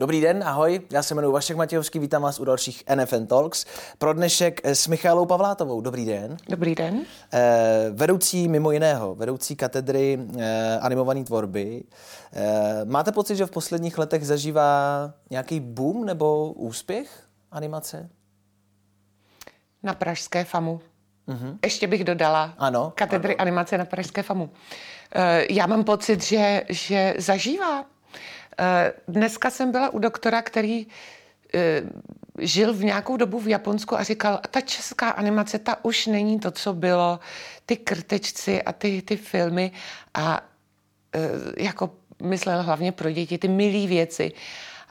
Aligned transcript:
Dobrý 0.00 0.20
den, 0.20 0.44
ahoj, 0.44 0.80
já 0.92 1.02
se 1.02 1.14
jmenuji 1.14 1.32
Vašek 1.32 1.56
Matějovský, 1.56 1.98
vítám 1.98 2.22
vás 2.22 2.40
u 2.40 2.44
dalších 2.44 2.84
NFN 2.94 3.26
Talks. 3.26 3.66
Pro 3.98 4.12
dnešek 4.12 4.60
s 4.64 4.86
Michalou 4.86 5.26
Pavlátovou. 5.26 5.80
Dobrý 5.80 6.04
den. 6.04 6.36
Dobrý 6.48 6.74
den. 6.74 7.04
Eh, 7.32 7.90
vedoucí 7.90 8.48
mimo 8.48 8.70
jiného, 8.72 9.14
vedoucí 9.14 9.56
katedry 9.56 10.18
eh, 10.38 10.78
animované 10.78 11.24
tvorby. 11.24 11.84
Eh, 12.32 12.84
máte 12.84 13.12
pocit, 13.12 13.36
že 13.36 13.46
v 13.46 13.50
posledních 13.50 13.98
letech 13.98 14.26
zažívá 14.26 15.12
nějaký 15.30 15.60
boom 15.60 16.04
nebo 16.04 16.52
úspěch 16.52 17.24
animace? 17.50 18.08
Na 19.82 19.94
Pražské 19.94 20.44
FAMu. 20.44 20.80
Mm-hmm. 21.28 21.58
Ještě 21.64 21.86
bych 21.86 22.04
dodala 22.04 22.54
ano, 22.58 22.92
katedry 22.94 23.36
ano. 23.36 23.42
animace 23.42 23.78
na 23.78 23.84
Pražské 23.84 24.22
FAMu. 24.22 24.50
Eh, 25.14 25.46
já 25.50 25.66
mám 25.66 25.84
pocit, 25.84 26.22
že, 26.22 26.62
že 26.68 27.14
zažívá 27.18 27.84
Eh, 27.84 27.99
dneska 29.08 29.50
jsem 29.50 29.72
byla 29.72 29.88
u 29.88 29.98
doktora, 29.98 30.42
který 30.42 30.86
eh, 31.54 31.82
žil 32.38 32.74
v 32.74 32.84
nějakou 32.84 33.16
dobu 33.16 33.40
v 33.40 33.48
Japonsku 33.48 33.96
a 33.96 34.02
říkal, 34.02 34.40
ta 34.50 34.60
česká 34.60 35.10
animace, 35.10 35.58
ta 35.58 35.84
už 35.84 36.06
není 36.06 36.40
to, 36.40 36.50
co 36.50 36.74
bylo, 36.74 37.20
ty 37.66 37.76
krtečci 37.76 38.62
a 38.62 38.72
ty, 38.72 39.02
ty 39.02 39.16
filmy 39.16 39.72
a 40.14 40.44
eh, 41.14 41.20
jako 41.56 41.90
myslel 42.22 42.62
hlavně 42.62 42.92
pro 42.92 43.10
děti, 43.10 43.38
ty 43.38 43.48
milé 43.48 43.86
věci. 43.86 44.32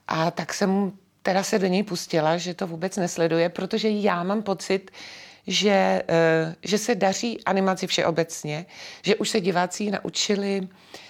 A 0.07 0.31
tak 0.31 0.53
jsem 0.53 0.91
teda 1.21 1.43
se 1.43 1.59
do 1.59 1.67
něj 1.67 1.83
pustila, 1.83 2.37
že 2.37 2.53
to 2.53 2.67
vůbec 2.67 2.97
nesleduje, 2.97 3.49
protože 3.49 3.89
já 3.89 4.23
mám 4.23 4.43
pocit, 4.43 4.91
že, 5.47 6.03
že 6.63 6.77
se 6.77 6.95
daří 6.95 7.43
animaci 7.43 7.87
všeobecně, 7.87 8.65
že 9.01 9.15
už 9.15 9.29
se 9.29 9.41
diváci 9.41 9.91
naučili 9.91 10.61
Eh, 10.61 11.07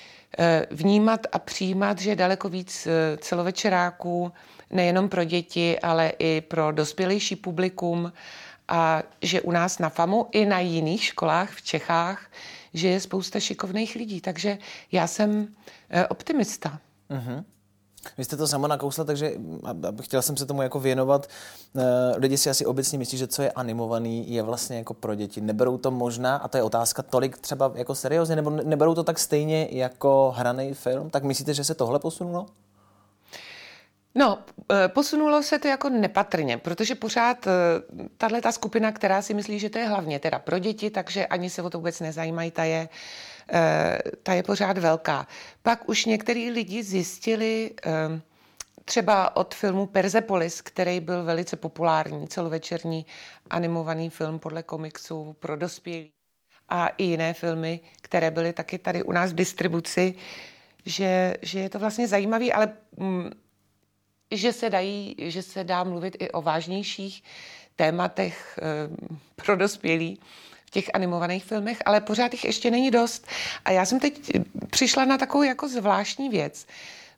vnímat 0.71 1.27
a 1.31 1.39
přijímat, 1.39 1.99
že 1.99 2.09
je 2.09 2.15
daleko 2.15 2.49
víc 2.49 2.87
eh, 2.87 3.17
celovečeráků, 3.17 4.31
nejenom 4.71 5.09
pro 5.09 5.23
děti, 5.23 5.79
ale 5.79 6.13
i 6.19 6.41
pro 6.41 6.71
dospělejší 6.71 7.35
publikum 7.35 8.13
a 8.67 9.03
že 9.21 9.41
u 9.41 9.51
nás 9.51 9.79
na 9.79 9.89
FAMu 9.89 10.27
i 10.31 10.45
na 10.45 10.59
jiných 10.59 11.03
školách 11.03 11.51
v 11.51 11.61
Čechách, 11.61 12.31
že 12.73 12.87
je 12.87 12.99
spousta 12.99 13.39
šikovných 13.39 13.95
lidí. 13.95 14.21
Takže 14.21 14.57
já 14.91 15.07
jsem 15.07 15.47
eh, 15.89 16.07
optimista. 16.07 16.79
Uh-huh. 17.09 17.43
Vy 18.17 18.25
jste 18.25 18.37
to 18.37 18.47
sama 18.47 18.67
nakousla, 18.67 19.03
takže 19.03 19.33
chtěla 20.01 20.21
jsem 20.21 20.37
se 20.37 20.45
tomu 20.45 20.61
jako 20.61 20.79
věnovat. 20.79 21.27
Eh, 21.77 21.81
lidi 22.17 22.37
si 22.37 22.49
asi 22.49 22.65
obecně 22.65 22.97
myslí, 22.97 23.17
že 23.17 23.27
co 23.27 23.41
je 23.41 23.51
animovaný, 23.51 24.33
je 24.33 24.43
vlastně 24.43 24.77
jako 24.77 24.93
pro 24.93 25.15
děti. 25.15 25.41
Neberou 25.41 25.77
to 25.77 25.91
možná, 25.91 26.35
a 26.35 26.47
to 26.47 26.57
je 26.57 26.63
otázka, 26.63 27.03
tolik 27.03 27.37
třeba 27.37 27.71
jako 27.75 27.95
seriózně, 27.95 28.35
nebo 28.35 28.49
neberou 28.49 28.95
to 28.95 29.03
tak 29.03 29.19
stejně 29.19 29.67
jako 29.71 30.33
hraný 30.37 30.73
film? 30.73 31.09
Tak 31.09 31.23
myslíte, 31.23 31.53
že 31.53 31.63
se 31.63 31.75
tohle 31.75 31.99
posunulo? 31.99 32.45
No, 34.15 34.39
eh, 34.71 34.87
posunulo 34.87 35.43
se 35.43 35.59
to 35.59 35.67
jako 35.67 35.89
nepatrně, 35.89 36.57
protože 36.57 36.95
pořád 36.95 37.47
eh, 37.47 37.51
tahle 38.17 38.41
ta 38.41 38.51
skupina, 38.51 38.91
která 38.91 39.21
si 39.21 39.33
myslí, 39.33 39.59
že 39.59 39.69
to 39.69 39.77
je 39.77 39.87
hlavně 39.87 40.19
teda 40.19 40.39
pro 40.39 40.59
děti, 40.59 40.89
takže 40.89 41.27
ani 41.27 41.49
se 41.49 41.61
o 41.61 41.69
to 41.69 41.77
vůbec 41.77 41.99
nezajímají, 41.99 42.51
ta 42.51 42.63
je 42.63 42.89
Eh, 42.89 42.89
ta 44.23 44.33
je 44.33 44.43
pořád 44.43 44.77
velká. 44.77 45.27
Pak 45.61 45.89
už 45.89 46.05
některý 46.05 46.51
lidi 46.51 46.83
zjistili, 46.83 47.71
eh, 47.85 48.21
třeba 48.85 49.35
od 49.35 49.55
filmu 49.55 49.85
Persepolis, 49.85 50.61
který 50.61 50.99
byl 50.99 51.23
velice 51.23 51.55
populární, 51.55 52.27
celovečerní 52.27 53.05
animovaný 53.49 54.09
film 54.09 54.39
podle 54.39 54.63
komiksů 54.63 55.35
pro 55.39 55.57
dospělí 55.57 56.11
a 56.69 56.87
i 56.87 57.03
jiné 57.03 57.33
filmy, 57.33 57.79
které 58.01 58.31
byly 58.31 58.53
taky 58.53 58.77
tady 58.77 59.03
u 59.03 59.11
nás 59.11 59.31
v 59.31 59.35
distribuci, 59.35 60.15
že, 60.85 61.35
že 61.41 61.59
je 61.59 61.69
to 61.69 61.79
vlastně 61.79 62.07
zajímavý, 62.07 62.53
ale 62.53 62.73
mm, 62.97 63.29
že 64.31 64.53
se, 64.53 64.69
dají, 64.69 65.15
že 65.19 65.41
se 65.41 65.63
dá 65.63 65.83
mluvit 65.83 66.17
i 66.19 66.31
o 66.31 66.41
vážnějších 66.41 67.23
tématech 67.75 68.59
e, 68.61 68.89
pro 69.35 69.55
dospělí 69.55 70.19
v 70.69 70.71
těch 70.71 70.89
animovaných 70.93 71.45
filmech, 71.45 71.77
ale 71.85 72.01
pořád 72.01 72.33
jich 72.33 72.45
ještě 72.45 72.71
není 72.71 72.91
dost. 72.91 73.27
A 73.65 73.71
já 73.71 73.85
jsem 73.85 73.99
teď 73.99 74.31
přišla 74.69 75.05
na 75.05 75.17
takovou 75.17 75.43
jako 75.43 75.67
zvláštní 75.67 76.29
věc, 76.29 76.67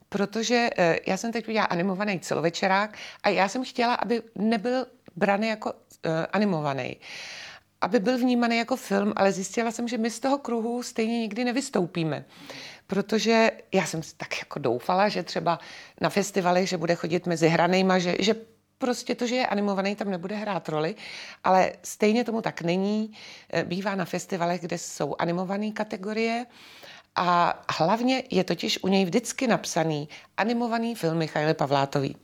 protože 0.10 0.70
eh, 0.78 1.00
já 1.08 1.18
jsem 1.18 1.32
teď 1.32 1.48
udělala 1.48 1.68
animovaný 1.68 2.20
celovečerák 2.20 2.98
a 3.24 3.30
já 3.30 3.48
jsem 3.48 3.66
chtěla, 3.66 3.96
aby 3.96 4.22
nebyl 4.36 4.86
braný 5.16 5.48
jako 5.48 5.74
uh, 5.74 6.12
animovaný 6.34 6.98
aby 7.82 8.00
byl 8.00 8.18
vnímaný 8.18 8.58
jako 8.58 8.76
film, 8.76 9.14
ale 9.16 9.32
zjistila 9.32 9.72
jsem, 9.72 9.88
že 9.88 9.98
my 9.98 10.10
z 10.10 10.20
toho 10.20 10.38
kruhu 10.38 10.84
stejně 10.84 11.20
nikdy 11.20 11.46
nevystoupíme. 11.46 12.26
Protože 12.88 13.52
já 13.72 13.86
jsem 13.86 14.02
tak 14.18 14.40
jako 14.40 14.60
doufala, 14.60 15.10
že 15.10 15.24
třeba 15.24 15.60
na 16.02 16.10
festivalech, 16.10 16.70
že 16.70 16.78
bude 16.78 16.96
chodit 16.96 17.26
mezi 17.26 17.48
hranejma, 17.48 18.00
že, 18.00 18.16
že 18.20 18.36
prostě 18.82 19.16
to, 19.16 19.28
že 19.28 19.36
je 19.36 19.48
animovaný, 19.48 19.96
tam 19.96 20.10
nebude 20.10 20.36
hrát 20.36 20.70
roli, 20.70 20.96
ale 21.44 21.72
stejně 21.84 22.24
tomu 22.24 22.42
tak 22.42 22.62
není. 22.62 23.14
E, 23.54 23.64
bývá 23.64 23.96
na 23.96 24.06
festivalech, 24.06 24.62
kde 24.62 24.78
jsou 24.78 25.16
animované 25.20 25.72
kategorie 25.72 26.46
a 27.16 27.62
hlavně 27.70 28.24
je 28.30 28.44
totiž 28.44 28.84
u 28.84 28.88
něj 28.88 29.06
vždycky 29.06 29.48
napsaný 29.48 30.10
animovaný 30.38 30.96
film 30.96 31.18
Michaily 31.18 31.54
Pavlátový. 31.54 32.16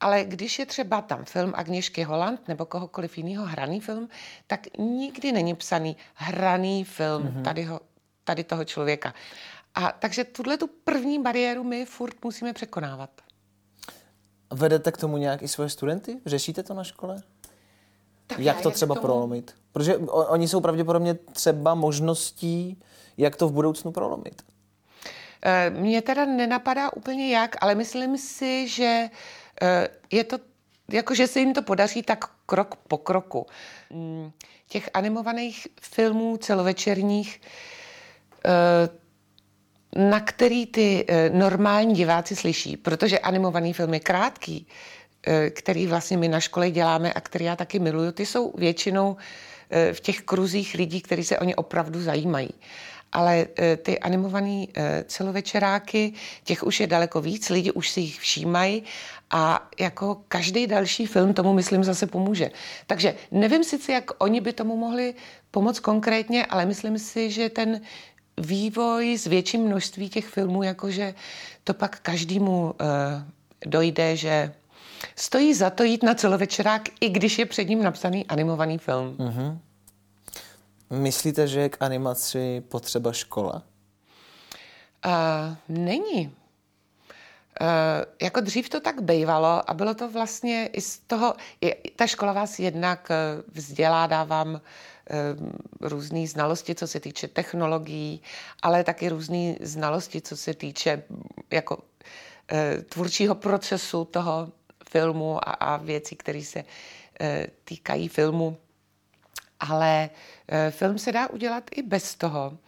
Ale 0.00 0.24
když 0.24 0.58
je 0.58 0.66
třeba 0.66 1.00
tam 1.00 1.24
film 1.24 1.52
Agněšky 1.56 2.02
Holland 2.02 2.48
nebo 2.48 2.66
kohokoliv 2.66 3.18
jiného 3.18 3.46
hraný 3.46 3.80
film, 3.80 4.08
tak 4.46 4.60
nikdy 4.78 5.32
není 5.32 5.54
psaný 5.54 5.96
hraný 6.14 6.84
film 6.84 7.22
mm-hmm. 7.22 7.42
tady, 7.42 7.62
ho, 7.62 7.80
tady 8.24 8.44
toho 8.44 8.64
člověka. 8.64 9.14
A 9.74 9.92
takže 9.92 10.24
tuhle 10.24 10.56
tu 10.56 10.66
první 10.66 11.22
bariéru 11.22 11.64
my 11.64 11.86
furt 11.86 12.24
musíme 12.24 12.52
překonávat. 12.52 13.10
Vedete 14.50 14.92
k 14.92 14.96
tomu 14.96 15.16
nějak 15.16 15.42
i 15.42 15.48
svoje 15.48 15.68
studenty? 15.68 16.20
Řešíte 16.26 16.62
to 16.62 16.74
na 16.74 16.84
škole? 16.84 17.22
Tak 18.26 18.38
jak 18.38 18.60
to 18.60 18.70
třeba 18.70 18.94
tomu... 18.94 19.02
prolomit? 19.02 19.54
Protože 19.72 19.96
oni 19.96 20.48
jsou 20.48 20.60
pravděpodobně 20.60 21.14
třeba 21.14 21.74
možností, 21.74 22.82
jak 23.16 23.36
to 23.36 23.48
v 23.48 23.52
budoucnu 23.52 23.92
prolomit. 23.92 24.42
Eh, 25.42 25.70
mně 25.70 26.02
teda 26.02 26.24
nenapadá 26.24 26.92
úplně 26.92 27.36
jak, 27.36 27.56
ale 27.60 27.74
myslím 27.74 28.18
si, 28.18 28.68
že 28.68 29.10
eh, 29.62 29.88
je 30.10 30.24
to, 30.24 30.38
jako 30.88 31.14
že 31.14 31.26
se 31.26 31.40
jim 31.40 31.54
to 31.54 31.62
podaří 31.62 32.02
tak 32.02 32.24
krok 32.46 32.76
po 32.76 32.98
kroku. 32.98 33.46
Mm, 33.90 34.30
těch 34.68 34.90
animovaných 34.94 35.68
filmů 35.80 36.36
celovečerních 36.36 37.40
eh, 38.44 38.88
na 39.94 40.20
který 40.20 40.66
ty 40.66 41.04
eh, 41.08 41.30
normální 41.30 41.94
diváci 41.94 42.36
slyší, 42.36 42.76
protože 42.76 43.18
animovaný 43.18 43.72
film 43.72 43.94
je 43.94 44.00
krátký, 44.00 44.66
eh, 45.26 45.50
který 45.50 45.86
vlastně 45.86 46.16
my 46.16 46.28
na 46.28 46.40
škole 46.40 46.70
děláme 46.70 47.12
a 47.12 47.20
který 47.20 47.44
já 47.44 47.56
taky 47.56 47.78
miluju, 47.78 48.12
ty 48.12 48.26
jsou 48.26 48.52
většinou 48.56 49.16
eh, 49.70 49.92
v 49.92 50.00
těch 50.00 50.20
kruzích 50.20 50.74
lidí, 50.74 51.00
kteří 51.00 51.24
se 51.24 51.38
o 51.38 51.44
ně 51.44 51.56
opravdu 51.56 52.02
zajímají. 52.02 52.50
Ale 53.12 53.46
ty 53.82 53.98
animované 53.98 54.66
celovečeráky, 55.06 56.12
těch 56.44 56.62
už 56.62 56.80
je 56.80 56.86
daleko 56.86 57.20
víc, 57.20 57.50
lidi 57.50 57.72
už 57.72 57.90
si 57.90 58.00
jich 58.00 58.20
všímají 58.20 58.82
a 59.30 59.68
jako 59.78 60.22
každý 60.28 60.66
další 60.66 61.06
film 61.06 61.34
tomu, 61.34 61.52
myslím, 61.54 61.84
zase 61.84 62.06
pomůže. 62.06 62.50
Takže 62.86 63.14
nevím 63.30 63.64
sice, 63.64 63.92
jak 63.92 64.10
oni 64.18 64.40
by 64.40 64.52
tomu 64.52 64.76
mohli 64.76 65.14
pomoct 65.50 65.80
konkrétně, 65.80 66.46
ale 66.46 66.66
myslím 66.66 66.98
si, 66.98 67.30
že 67.30 67.48
ten 67.48 67.80
vývoj 68.40 69.18
s 69.18 69.26
větším 69.26 69.60
množství 69.60 70.08
těch 70.08 70.26
filmů, 70.26 70.62
jakože 70.62 71.14
to 71.64 71.74
pak 71.74 72.00
každému 72.00 72.62
uh, 72.62 72.72
dojde, 73.66 74.16
že 74.16 74.54
stojí 75.16 75.54
za 75.54 75.70
to 75.70 75.82
jít 75.82 76.02
na 76.02 76.14
celovečerák, 76.14 76.82
i 77.00 77.08
když 77.08 77.38
je 77.38 77.46
před 77.46 77.68
ním 77.68 77.82
napsaný 77.82 78.26
animovaný 78.26 78.78
film. 78.78 79.16
Mm-hmm. 79.18 79.58
Myslíte, 80.90 81.48
že 81.48 81.60
je 81.60 81.68
k 81.68 81.76
animaci 81.80 82.62
potřeba 82.68 83.12
škola? 83.12 83.62
Uh, 85.06 85.56
není. 85.68 86.26
Uh, 87.60 87.66
jako 88.22 88.40
dřív 88.40 88.68
to 88.68 88.80
tak 88.80 89.02
bývalo 89.02 89.70
a 89.70 89.74
bylo 89.74 89.94
to 89.94 90.10
vlastně 90.10 90.66
i 90.66 90.80
z 90.80 90.98
toho, 90.98 91.34
je, 91.60 91.76
ta 91.96 92.06
škola 92.06 92.32
vás 92.32 92.58
jednak 92.58 93.08
vzdělá, 93.52 94.06
dá 94.06 94.24
vám 94.24 94.54
Eh, 94.56 94.60
různé 95.80 96.26
znalosti, 96.26 96.74
co 96.74 96.86
se 96.86 97.00
týče 97.00 97.28
technologií, 97.28 98.22
ale 98.62 98.84
taky 98.84 99.08
různé 99.08 99.54
znalosti, 99.60 100.20
co 100.20 100.36
se 100.36 100.54
týče 100.54 101.02
jako 101.50 101.78
eh, 102.52 102.82
tvůrčího 102.82 103.34
procesu 103.34 104.04
toho 104.04 104.52
filmu 104.90 105.48
a, 105.48 105.52
a 105.52 105.76
věcí, 105.76 106.16
které 106.16 106.42
se 106.42 106.64
eh, 107.20 107.46
týkají 107.64 108.08
filmu. 108.08 108.56
Ale 109.60 110.10
film 110.70 110.98
se 110.98 111.12
dá 111.12 111.30
udělat 111.30 111.64
i 111.76 111.82
bez 111.82 112.14
toho. 112.14 112.58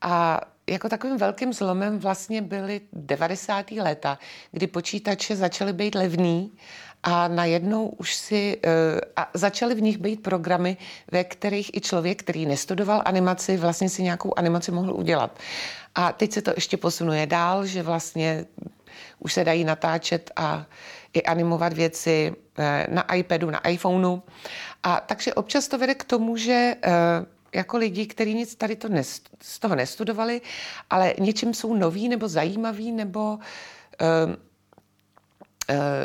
A 0.00 0.40
jako 0.66 0.88
takovým 0.88 1.16
velkým 1.16 1.52
zlomem 1.52 1.98
vlastně 1.98 2.42
byly 2.42 2.80
90. 2.92 3.70
léta, 3.70 4.18
kdy 4.50 4.66
počítače 4.66 5.36
začaly 5.36 5.72
být 5.72 5.94
levný 5.94 6.52
a 7.02 7.28
najednou 7.28 7.88
už 7.88 8.14
si 8.14 8.56
uh, 8.56 8.72
a 9.16 9.30
začaly 9.34 9.74
v 9.74 9.82
nich 9.82 9.98
být 9.98 10.22
programy, 10.22 10.76
ve 11.12 11.24
kterých 11.24 11.74
i 11.74 11.80
člověk, 11.80 12.22
který 12.22 12.46
nestudoval 12.46 13.02
animaci, 13.04 13.56
vlastně 13.56 13.88
si 13.88 14.02
nějakou 14.02 14.32
animaci 14.36 14.72
mohl 14.72 14.92
udělat. 14.94 15.38
A 15.94 16.12
teď 16.12 16.32
se 16.32 16.42
to 16.42 16.52
ještě 16.56 16.76
posunuje 16.76 17.26
dál, 17.26 17.66
že 17.66 17.82
vlastně 17.82 18.44
už 19.18 19.32
se 19.32 19.44
dají 19.44 19.64
natáčet 19.64 20.30
a 20.36 20.66
i 21.12 21.22
animovat 21.22 21.72
věci 21.72 22.34
eh, 22.58 22.86
na 22.90 23.14
iPadu, 23.14 23.50
na 23.50 23.68
iPhoneu. 23.68 24.18
A 24.82 25.00
takže 25.00 25.34
občas 25.34 25.68
to 25.68 25.78
vede 25.78 25.94
k 25.94 26.04
tomu, 26.04 26.36
že 26.36 26.76
eh, 26.82 26.90
jako 27.54 27.76
lidi, 27.76 28.06
kteří 28.06 28.34
nic 28.34 28.54
tady 28.54 28.76
to 28.76 28.88
nest, 28.88 29.28
z 29.42 29.58
toho 29.58 29.74
nestudovali, 29.74 30.40
ale 30.90 31.14
něčím 31.18 31.54
jsou 31.54 31.74
noví 31.74 32.08
nebo 32.08 32.28
zajímaví 32.28 32.92
nebo 32.92 33.38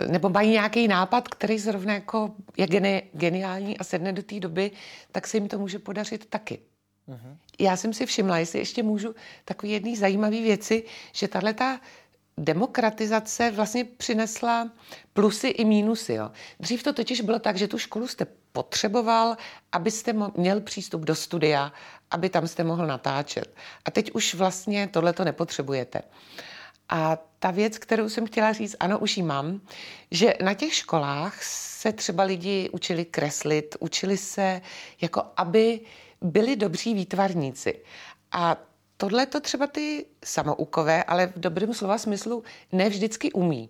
nebo 0.07 0.29
mají 0.29 0.51
nějaký 0.51 0.87
nápad, 0.87 1.27
který 1.27 1.59
zrovna 1.59 1.93
jako 1.93 2.31
je 2.57 2.67
geni, 2.67 3.03
geniální 3.13 3.77
a 3.77 3.83
sedne 3.83 4.13
do 4.13 4.23
té 4.23 4.39
doby, 4.39 4.71
tak 5.11 5.27
se 5.27 5.37
jim 5.37 5.47
to 5.47 5.59
může 5.59 5.79
podařit 5.79 6.25
taky. 6.25 6.59
Uh-huh. 7.09 7.37
Já 7.59 7.77
jsem 7.77 7.93
si 7.93 8.05
všimla, 8.05 8.37
jestli 8.37 8.59
ještě 8.59 8.83
můžu, 8.83 9.15
takový 9.45 9.71
jedný 9.71 9.95
zajímavý 9.95 10.43
věci, 10.43 10.83
že 11.13 11.27
tahle 11.27 11.53
ta 11.53 11.79
demokratizace 12.37 13.51
vlastně 13.51 13.83
přinesla 13.85 14.71
plusy 15.13 15.47
i 15.47 15.65
mínusy. 15.65 16.13
Jo. 16.13 16.31
Dřív 16.59 16.83
to 16.83 16.93
totiž 16.93 17.21
bylo 17.21 17.39
tak, 17.39 17.57
že 17.57 17.67
tu 17.67 17.77
školu 17.77 18.07
jste 18.07 18.27
potřeboval, 18.51 19.37
abyste 19.71 20.13
měl 20.37 20.61
přístup 20.61 21.01
do 21.01 21.15
studia, 21.15 21.73
aby 22.11 22.29
tam 22.29 22.47
jste 22.47 22.63
mohl 22.63 22.87
natáčet. 22.87 23.55
A 23.85 23.91
teď 23.91 24.11
už 24.11 24.33
vlastně 24.33 24.87
tohle 24.87 25.13
to 25.13 25.25
nepotřebujete. 25.25 26.01
A 26.91 27.17
ta 27.39 27.51
věc, 27.51 27.77
kterou 27.77 28.09
jsem 28.09 28.25
chtěla 28.25 28.53
říct, 28.53 28.75
ano, 28.79 28.99
už 28.99 29.17
ji 29.17 29.23
mám, 29.23 29.61
že 30.11 30.33
na 30.43 30.53
těch 30.53 30.73
školách 30.73 31.43
se 31.43 31.93
třeba 31.93 32.23
lidi 32.23 32.69
učili 32.71 33.05
kreslit, 33.05 33.75
učili 33.79 34.17
se, 34.17 34.61
jako 35.01 35.23
aby 35.37 35.79
byli 36.21 36.55
dobří 36.55 36.93
výtvarníci. 36.93 37.79
A 38.31 38.57
tohle 38.97 39.25
to 39.25 39.39
třeba 39.39 39.67
ty 39.67 40.05
samoukové, 40.25 41.03
ale 41.03 41.27
v 41.27 41.39
dobrém 41.39 41.73
slova 41.73 41.97
smyslu 41.97 42.43
ne 42.71 42.89
vždycky 42.89 43.31
umí. 43.31 43.69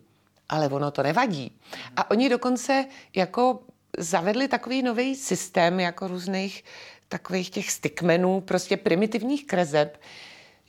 Ale 0.49 0.67
ono 0.67 0.91
to 0.91 1.03
nevadí. 1.03 1.59
A 1.95 2.11
oni 2.11 2.29
dokonce 2.29 2.85
jako 3.15 3.59
zavedli 3.97 4.47
takový 4.47 4.81
nový 4.81 5.15
systém 5.15 5.79
jako 5.79 6.07
různých 6.07 6.63
takových 7.07 7.49
těch 7.49 7.71
stickmenů, 7.71 8.41
prostě 8.41 8.77
primitivních 8.77 9.47
krezeb, 9.47 10.01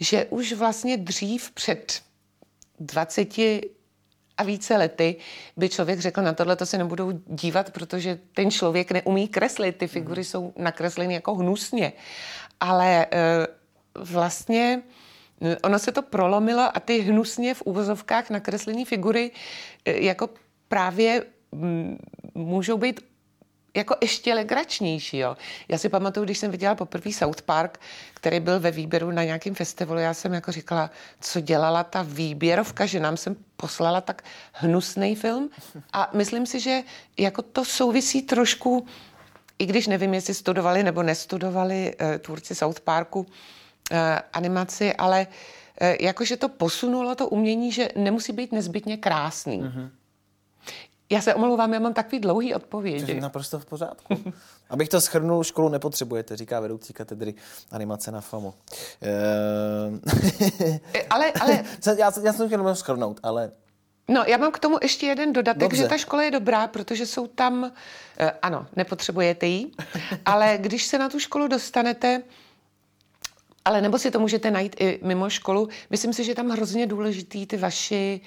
že 0.00 0.24
už 0.24 0.52
vlastně 0.52 0.96
dřív 0.96 1.50
před 1.50 2.02
20 2.86 3.38
a 4.36 4.42
více 4.42 4.76
lety 4.76 5.16
by 5.56 5.68
člověk 5.68 6.00
řekl, 6.00 6.22
na 6.22 6.32
tohle 6.32 6.56
to 6.56 6.66
se 6.66 6.78
nebudou 6.78 7.12
dívat, 7.26 7.70
protože 7.70 8.18
ten 8.34 8.50
člověk 8.50 8.92
neumí 8.92 9.28
kreslit, 9.28 9.76
ty 9.76 9.86
figury 9.86 10.24
jsou 10.24 10.52
nakresleny 10.56 11.14
jako 11.14 11.34
hnusně. 11.34 11.92
Ale 12.60 13.06
e, 13.06 13.46
vlastně 13.94 14.82
ono 15.62 15.78
se 15.78 15.92
to 15.92 16.02
prolomilo 16.02 16.76
a 16.76 16.80
ty 16.80 16.98
hnusně 17.00 17.54
v 17.54 17.62
úvozovkách 17.62 18.30
nakreslené 18.30 18.84
figury 18.84 19.30
e, 19.84 20.04
jako 20.04 20.30
právě 20.68 21.24
můžou 22.34 22.78
být 22.78 23.00
jako 23.74 23.96
ještě 24.00 24.34
legračnější. 24.34 25.18
Jo. 25.18 25.36
Já 25.68 25.78
si 25.78 25.88
pamatuju, 25.88 26.24
když 26.24 26.38
jsem 26.38 26.50
viděla 26.50 26.74
poprvé 26.74 27.12
South 27.12 27.42
Park, 27.42 27.80
který 28.14 28.40
byl 28.40 28.60
ve 28.60 28.70
výběru 28.70 29.10
na 29.10 29.24
nějakém 29.24 29.54
festivalu, 29.54 30.00
já 30.00 30.14
jsem 30.14 30.34
jako 30.34 30.52
říkala, 30.52 30.90
co 31.20 31.40
dělala 31.40 31.84
ta 31.84 32.02
výběrovka, 32.02 32.86
že 32.86 33.00
nám 33.00 33.16
jsem 33.16 33.36
poslala 33.56 34.00
tak 34.00 34.24
hnusný 34.52 35.14
film. 35.14 35.50
A 35.92 36.10
myslím 36.12 36.46
si, 36.46 36.60
že 36.60 36.82
jako 37.18 37.42
to 37.42 37.64
souvisí 37.64 38.22
trošku, 38.22 38.86
i 39.58 39.66
když 39.66 39.86
nevím, 39.86 40.14
jestli 40.14 40.34
studovali 40.34 40.82
nebo 40.82 41.02
nestudovali 41.02 41.94
uh, 42.00 42.18
tvůrci 42.18 42.54
South 42.54 42.80
Parku 42.80 43.20
uh, 43.20 43.26
animaci, 44.32 44.94
ale 44.94 45.26
uh, 45.26 45.88
jakože 46.00 46.36
to 46.36 46.48
posunulo 46.48 47.14
to 47.14 47.28
umění, 47.28 47.72
že 47.72 47.88
nemusí 47.96 48.32
být 48.32 48.52
nezbytně 48.52 48.96
krásný. 48.96 49.62
Mm-hmm. 49.62 49.90
Já 51.12 51.20
se 51.20 51.34
omlouvám, 51.34 51.74
já 51.74 51.80
mám 51.80 51.94
takový 51.94 52.20
dlouhý 52.20 52.54
odpověď. 52.54 53.04
To 53.04 53.10
je 53.10 53.20
naprosto 53.20 53.58
v 53.58 53.64
pořádku. 53.64 54.16
Abych 54.70 54.88
to 54.88 55.00
schrnul, 55.00 55.44
školu 55.44 55.68
nepotřebujete, 55.68 56.36
říká 56.36 56.60
vedoucí 56.60 56.92
katedry 56.92 57.34
animace 57.70 58.12
na 58.12 58.20
FAMu. 58.20 58.54
E, 60.94 61.02
ale, 61.10 61.32
ale... 61.40 61.64
já, 61.98 62.12
já 62.22 62.32
jsem 62.32 62.46
chtěl 62.46 62.74
schrnout, 62.74 63.20
ale 63.22 63.52
No, 64.08 64.24
já 64.26 64.36
mám 64.36 64.52
k 64.52 64.58
tomu 64.58 64.78
ještě 64.82 65.06
jeden 65.06 65.32
dodatek, 65.32 65.60
Dobře. 65.60 65.76
že 65.76 65.88
ta 65.88 65.98
škola 65.98 66.22
je 66.22 66.30
dobrá, 66.30 66.66
protože 66.66 67.06
jsou 67.06 67.26
tam, 67.26 67.72
eh, 68.18 68.30
ano, 68.42 68.66
nepotřebujete 68.76 69.46
ji, 69.46 69.70
ale 70.24 70.58
když 70.60 70.86
se 70.86 70.98
na 70.98 71.08
tu 71.08 71.18
školu 71.18 71.48
dostanete, 71.48 72.22
ale 73.64 73.80
nebo 73.80 73.98
si 73.98 74.10
to 74.10 74.20
můžete 74.20 74.50
najít 74.50 74.76
i 74.78 75.00
mimo 75.02 75.30
školu, 75.30 75.68
myslím 75.90 76.12
si, 76.12 76.24
že 76.24 76.30
je 76.30 76.34
tam 76.34 76.48
hrozně 76.48 76.86
důležitý 76.86 77.46
ty 77.46 77.56
vaši 77.56 78.20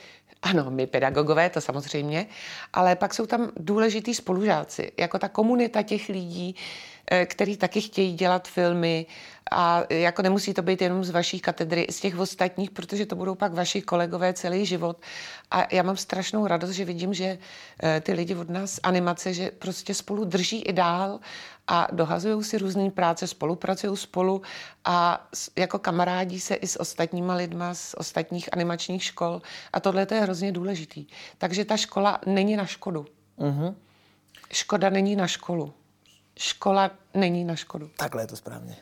ano, 0.45 0.65
my 0.69 0.87
pedagogové, 0.87 1.49
to 1.49 1.61
samozřejmě, 1.61 2.25
ale 2.73 2.95
pak 2.95 3.13
jsou 3.13 3.25
tam 3.25 3.51
důležitý 3.57 4.15
spolužáci, 4.15 4.91
jako 4.97 5.19
ta 5.19 5.29
komunita 5.29 5.81
těch 5.81 6.09
lidí, 6.09 6.55
který 7.25 7.57
taky 7.57 7.81
chtějí 7.81 8.13
dělat 8.13 8.47
filmy 8.47 9.05
a 9.51 9.83
jako 9.89 10.21
nemusí 10.21 10.53
to 10.53 10.61
být 10.61 10.81
jenom 10.81 11.03
z 11.03 11.09
vaší 11.09 11.39
katedry, 11.39 11.87
z 11.89 11.99
těch 11.99 12.19
ostatních, 12.19 12.71
protože 12.71 13.05
to 13.05 13.15
budou 13.15 13.35
pak 13.35 13.53
vaši 13.53 13.81
kolegové 13.81 14.33
celý 14.33 14.65
život. 14.65 15.01
A 15.51 15.75
já 15.75 15.83
mám 15.83 15.97
strašnou 15.97 16.47
radost, 16.47 16.71
že 16.71 16.85
vidím, 16.85 17.13
že 17.13 17.37
eh, 17.83 18.01
ty 18.01 18.13
lidi 18.13 18.35
od 18.35 18.49
nás 18.49 18.79
animace, 18.83 19.33
že 19.33 19.51
prostě 19.51 19.93
spolu 19.93 20.25
drží 20.25 20.61
i 20.61 20.73
dál 20.73 21.19
a 21.67 21.87
dohazují 21.91 22.43
si 22.43 22.57
různé 22.57 22.91
práce, 22.91 23.27
spolupracují 23.27 23.97
spolu 23.97 24.41
a 24.85 25.27
jako 25.55 25.79
kamarádi 25.79 26.39
se 26.39 26.55
i 26.55 26.67
s 26.67 26.79
ostatníma 26.79 27.35
lidma 27.35 27.73
z 27.73 27.95
ostatních 27.97 28.53
animačních 28.53 29.03
škol 29.03 29.41
a 29.73 29.79
tohle 29.79 30.07
je 30.11 30.21
hrozně 30.21 30.51
důležitý. 30.51 31.07
Takže 31.37 31.65
ta 31.65 31.77
škola 31.77 32.19
není 32.25 32.55
na 32.55 32.65
škodu. 32.65 33.05
Uh-huh. 33.39 33.75
Škoda 34.51 34.89
není 34.89 35.15
na 35.15 35.27
školu. 35.27 35.73
Škola 36.39 36.91
není 37.13 37.43
na 37.43 37.55
škodu. 37.55 37.89
Takhle 37.97 38.23
je 38.23 38.27
to 38.27 38.35
správně. 38.35 38.75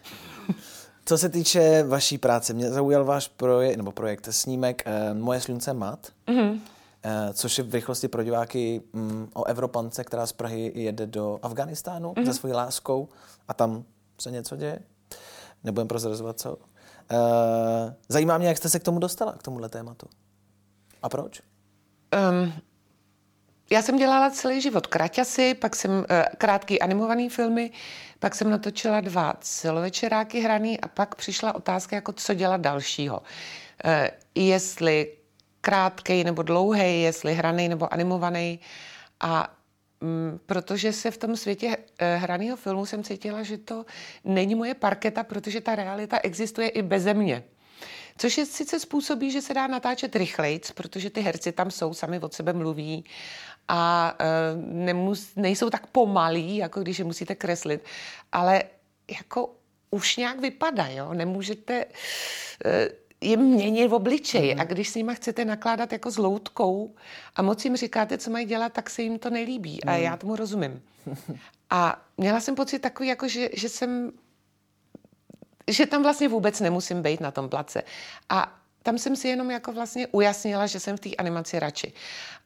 Co 1.06 1.18
se 1.18 1.30
týče 1.30 1.84
vaší 1.84 2.18
práce, 2.18 2.54
mě 2.54 2.72
zaujal 2.72 3.06
váš 3.06 3.28
projekt, 3.28 3.78
nebo 3.78 3.92
projekt, 3.92 4.28
snímek 4.32 4.84
eh, 4.86 5.14
Moje 5.14 5.42
slunce 5.42 5.74
mat, 5.74 6.08
mm-hmm. 6.28 6.60
eh, 7.04 7.34
což 7.34 7.58
je 7.58 7.64
v 7.64 7.74
rychlosti 7.74 8.08
pro 8.08 8.24
diváky 8.24 8.82
mm, 8.94 9.30
o 9.34 9.46
Evropance, 9.46 10.04
která 10.04 10.28
z 10.28 10.32
Prahy 10.32 10.72
jede 10.76 11.08
do 11.08 11.40
Afganistánu 11.42 12.14
mm-hmm. 12.14 12.26
se 12.26 12.34
svojí 12.34 12.54
láskou 12.54 13.10
a 13.48 13.54
tam 13.54 13.84
se 14.22 14.32
něco 14.32 14.56
děje. 14.56 14.80
Nebudem 15.64 15.88
prozrazovat 15.88 16.40
co. 16.40 16.58
Eh, 17.12 17.96
zajímá 18.10 18.38
mě, 18.38 18.48
jak 18.48 18.58
jste 18.58 18.70
se 18.70 18.80
k 18.80 18.84
tomu 18.84 19.00
dostala, 19.00 19.34
k 19.34 19.44
tomuhle 19.44 19.70
tématu. 19.70 20.08
A 21.02 21.10
proč? 21.10 21.42
Um, 22.32 22.54
já 23.70 23.82
jsem 23.82 23.98
dělala 23.98 24.30
celý 24.30 24.62
život 24.62 24.88
kraťasy, 24.88 25.54
pak 25.54 25.76
jsem 25.76 25.92
uh, 25.92 26.04
krátký 26.38 26.82
animovaný 26.82 27.30
filmy, 27.30 27.72
pak 28.20 28.36
jsem 28.36 28.50
natočila 28.50 29.02
dva 29.02 29.34
celovečeráky 29.42 30.40
hraný 30.40 30.80
a 30.80 30.88
pak 30.88 31.16
přišla 31.16 31.56
otázka, 31.56 31.96
jako 31.96 32.14
co 32.14 32.34
dělat 32.34 32.62
dalšího. 32.62 33.20
Uh, 33.20 33.92
jestli 34.36 35.14
krátký 35.62 36.24
nebo 36.24 36.44
dlouhý, 36.44 37.02
jestli 37.02 37.34
hraný 37.34 37.70
nebo 37.70 37.94
animovaný. 37.94 38.60
A 39.20 39.56
um, 40.00 40.40
protože 40.46 40.94
se 40.94 41.12
v 41.12 41.18
tom 41.18 41.36
světě 41.36 41.68
uh, 41.68 41.84
hraného 42.22 42.58
filmu 42.58 42.86
jsem 42.86 43.04
cítila, 43.04 43.44
že 43.44 43.58
to 43.58 43.86
není 44.24 44.56
moje 44.56 44.74
parketa, 44.74 45.24
protože 45.24 45.62
ta 45.62 45.76
realita 45.76 46.20
existuje 46.24 46.70
i 46.70 46.82
beze 46.82 47.14
mě. 47.14 47.44
Což 48.18 48.38
je 48.38 48.46
sice 48.46 48.80
způsobí, 48.80 49.32
že 49.32 49.42
se 49.42 49.54
dá 49.54 49.68
natáčet 49.68 50.16
rychlejc, 50.16 50.72
protože 50.72 51.10
ty 51.10 51.22
herci 51.22 51.52
tam 51.52 51.72
jsou, 51.72 51.94
sami 51.94 52.20
od 52.20 52.34
sebe 52.34 52.54
mluví 52.54 53.06
a 53.68 54.14
e, 54.20 54.26
nemus, 54.56 55.36
nejsou 55.36 55.70
tak 55.70 55.88
pomalí, 55.88 56.58
jako 56.58 56.82
když 56.82 57.00
je 57.00 57.06
musíte 57.06 57.36
kreslit, 57.36 57.84
ale 58.32 58.64
jako 59.12 59.56
už 59.92 60.18
nějak 60.18 60.40
vypadá, 60.40 60.88
jo? 60.88 61.14
Nemůžete 61.14 61.86
e, 62.66 62.90
jim 63.22 63.40
měnit 63.40 63.88
v 63.88 63.94
obličeji. 63.94 64.56
Mm. 64.56 64.62
A 64.62 64.64
když 64.64 64.90
s 64.90 64.96
nimi 64.96 65.16
chcete 65.16 65.46
nakládat 65.46 65.92
jako 65.92 66.12
s 66.12 66.18
loutkou 66.18 66.96
a 67.36 67.42
moc 67.42 67.66
jim 67.66 67.76
říkáte, 67.76 68.18
co 68.18 68.32
mají 68.32 68.46
dělat, 68.46 68.74
tak 68.74 68.90
se 68.90 69.02
jim 69.02 69.20
to 69.20 69.30
nelíbí. 69.30 69.80
Mm. 69.84 69.90
A 69.90 69.96
já 69.96 70.18
tomu 70.18 70.36
rozumím. 70.36 70.82
A 71.70 72.06
měla 72.18 72.40
jsem 72.40 72.56
pocit 72.56 72.80
takový, 72.80 73.10
jako 73.10 73.28
že, 73.28 73.50
že 73.54 73.70
jsem 73.70 74.12
že 75.68 75.86
tam 75.86 76.04
vlastně 76.04 76.30
vůbec 76.30 76.60
nemusím 76.60 77.02
být 77.02 77.22
na 77.22 77.32
tom 77.32 77.50
place. 77.50 77.84
A 78.30 78.60
tam 78.84 78.98
jsem 78.98 79.16
si 79.16 79.28
jenom 79.28 79.52
jako 79.52 79.72
vlastně 79.72 80.08
ujasnila, 80.08 80.68
že 80.68 80.80
jsem 80.80 80.98
v 80.98 81.00
té 81.00 81.10
animaci 81.16 81.60
radši. 81.60 81.94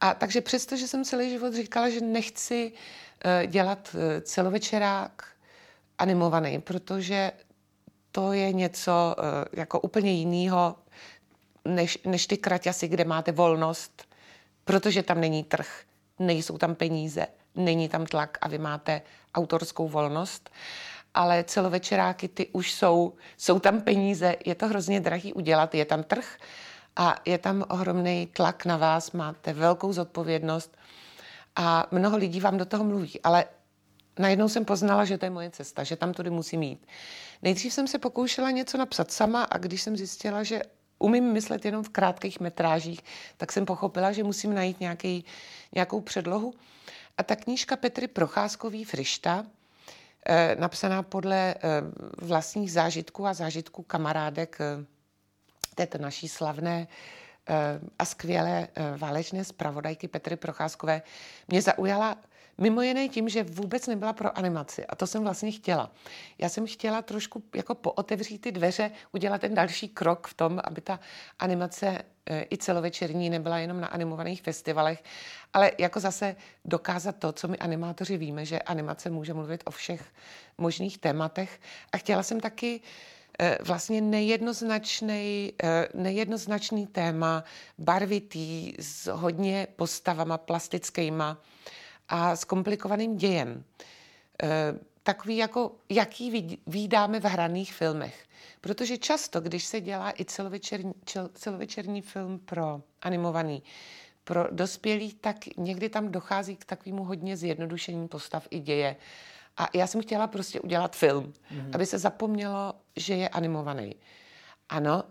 A 0.02 0.14
takže 0.14 0.42
přesto, 0.42 0.76
že 0.76 0.88
jsem 0.88 1.04
celý 1.04 1.30
život 1.30 1.54
říkala, 1.54 1.90
že 1.90 2.02
nechci 2.02 2.72
uh, 2.72 3.52
dělat 3.52 3.90
uh, 3.94 4.00
celovečerák 4.22 5.24
animovaný, 5.98 6.62
protože 6.62 7.32
to 8.12 8.34
je 8.34 8.54
něco 8.54 9.16
eh, 9.18 9.46
jako 9.54 9.80
úplně 9.80 10.12
jiného, 10.12 10.76
než, 11.66 11.98
než 12.06 12.28
ty 12.28 12.38
kraťasy, 12.38 12.88
kde 12.88 13.06
máte 13.06 13.32
volnost, 13.32 14.08
protože 14.66 15.04
tam 15.04 15.22
není 15.22 15.44
trh, 15.44 15.82
nejsou 16.20 16.58
tam 16.58 16.76
peníze, 16.76 17.28
není 17.56 17.90
tam 17.90 18.06
tlak 18.06 18.38
a 18.42 18.48
vy 18.48 18.58
máte 18.58 19.02
autorskou 19.36 19.88
volnost. 19.88 20.50
Ale 21.14 21.44
celovečeráky 21.44 22.28
ty 22.28 22.48
už 22.48 22.74
jsou, 22.74 23.14
jsou 23.38 23.60
tam 23.60 23.82
peníze, 23.82 24.36
je 24.46 24.56
to 24.56 24.68
hrozně 24.68 25.00
drahý 25.00 25.34
udělat, 25.34 25.76
je 25.76 25.86
tam 25.86 26.04
trh 26.04 26.38
a 26.96 27.16
je 27.26 27.38
tam 27.38 27.66
ohromný 27.70 28.30
tlak 28.34 28.66
na 28.66 28.78
vás, 28.78 29.12
máte 29.12 29.54
velkou 29.54 29.94
zodpovědnost 29.94 30.78
a 31.56 31.88
mnoho 31.92 32.18
lidí 32.18 32.40
vám 32.40 32.58
do 32.58 32.66
toho 32.66 32.84
mluví, 32.84 33.22
ale 33.24 33.46
najednou 34.20 34.50
jsem 34.50 34.66
poznala, 34.66 35.06
že 35.06 35.18
to 35.18 35.26
je 35.26 35.30
moje 35.30 35.50
cesta, 35.50 35.84
že 35.84 35.96
tam 35.96 36.14
tudy 36.14 36.30
musím 36.30 36.64
jít. 36.64 36.88
Nejdřív 37.42 37.74
jsem 37.74 37.88
se 37.88 38.00
pokoušela 38.00 38.52
něco 38.52 38.78
napsat 38.78 39.12
sama 39.12 39.44
a 39.44 39.58
když 39.58 39.82
jsem 39.82 39.98
zjistila, 39.98 40.44
že 40.44 40.62
umím 41.00 41.34
myslet 41.34 41.66
jenom 41.66 41.84
v 41.84 41.90
krátkých 41.90 42.40
metrážích, 42.40 43.04
tak 43.38 43.52
jsem 43.52 43.66
pochopila, 43.66 44.12
že 44.12 44.24
musím 44.24 44.54
najít 44.54 44.80
nějaký, 44.80 45.26
nějakou 45.76 46.02
předlohu. 46.02 46.54
A 47.18 47.24
ta 47.24 47.36
knížka 47.36 47.76
Petry 47.76 48.08
Procházkový 48.08 48.84
Frišta, 48.84 49.46
napsaná 50.60 51.04
podle 51.04 51.56
eh, 51.56 51.60
vlastních 52.22 52.72
zážitků 52.72 53.28
a 53.28 53.34
zážitků 53.34 53.84
kamarádek 53.84 54.58
eh, 54.60 54.86
této 55.76 55.98
naší 55.98 56.28
slavné 56.28 56.88
a 58.00 58.06
skvělé 58.06 58.68
válečné 58.98 59.44
zpravodajky 59.44 60.08
Petry 60.08 60.36
Procházkové, 60.36 61.02
mě 61.48 61.62
zaujala 61.62 62.18
Mimo 62.62 62.82
jiné 62.82 63.08
tím, 63.08 63.30
že 63.30 63.44
vůbec 63.44 63.88
nebyla 63.88 64.14
pro 64.14 64.38
animaci. 64.38 64.86
A 64.86 64.96
to 64.96 65.08
jsem 65.08 65.24
vlastně 65.24 65.52
chtěla. 65.52 65.92
Já 66.38 66.50
jsem 66.50 66.68
chtěla 66.68 67.02
trošku 67.02 67.44
jako 67.56 67.76
pootevřít 67.76 68.42
ty 68.42 68.52
dveře, 68.52 68.92
udělat 69.12 69.42
ten 69.42 69.56
další 69.56 69.90
krok 69.90 70.28
v 70.28 70.34
tom, 70.34 70.62
aby 70.64 70.82
ta 70.82 71.00
animace 71.40 72.02
e, 72.26 72.46
i 72.52 72.58
celovečerní 72.58 73.30
nebyla 73.30 73.58
jenom 73.58 73.82
na 73.82 73.88
animovaných 73.88 74.42
festivalech, 74.42 75.04
ale 75.54 75.72
jako 75.78 76.00
zase 76.00 76.36
dokázat 76.66 77.16
to, 77.16 77.32
co 77.32 77.48
my 77.48 77.58
animátoři 77.58 78.18
víme, 78.18 78.46
že 78.46 78.60
animace 78.60 79.10
může 79.10 79.34
mluvit 79.34 79.64
o 79.66 79.72
všech 79.72 80.04
možných 80.58 80.98
tématech. 80.98 81.60
A 81.92 81.98
chtěla 81.98 82.24
jsem 82.24 82.40
taky 82.40 82.82
e, 83.40 83.58
vlastně 83.64 84.02
nejednoznačný, 84.02 85.54
e, 85.64 85.88
nejednoznačný 85.94 86.88
téma, 86.88 87.44
barvitý, 87.78 88.74
s 88.80 89.12
hodně 89.14 89.68
postavama 89.76 90.38
plastickýma, 90.38 91.38
a 92.10 92.36
s 92.36 92.44
komplikovaným 92.44 93.18
dějem. 93.18 93.64
E, 94.44 94.48
takový, 95.04 95.38
jako, 95.38 95.72
jaký 95.90 96.60
vydáme 96.68 97.20
v 97.20 97.24
hraných 97.24 97.74
filmech. 97.74 98.26
Protože 98.62 98.98
často, 98.98 99.42
když 99.42 99.66
se 99.66 99.82
dělá 99.82 100.14
i 100.20 100.26
celovečerní, 100.26 100.94
celovečerní 101.34 102.02
film 102.02 102.40
pro 102.40 102.82
animovaný, 103.02 103.64
pro 104.24 104.48
dospělý, 104.52 105.14
tak 105.14 105.36
někdy 105.58 105.90
tam 105.90 106.12
dochází 106.12 106.56
k 106.56 106.66
takovému 106.66 107.04
hodně 107.04 107.38
zjednodušení 107.38 108.08
postav 108.08 108.48
i 108.50 108.60
děje. 108.60 108.96
A 109.58 109.68
já 109.74 109.88
jsem 109.88 110.02
chtěla 110.02 110.28
prostě 110.28 110.60
udělat 110.60 110.96
film, 110.96 111.24
mm-hmm. 111.24 111.70
aby 111.74 111.86
se 111.86 111.98
zapomnělo, 111.98 112.74
že 112.96 113.14
je 113.14 113.30
animovaný. 113.30 113.96
Ano, 114.70 115.04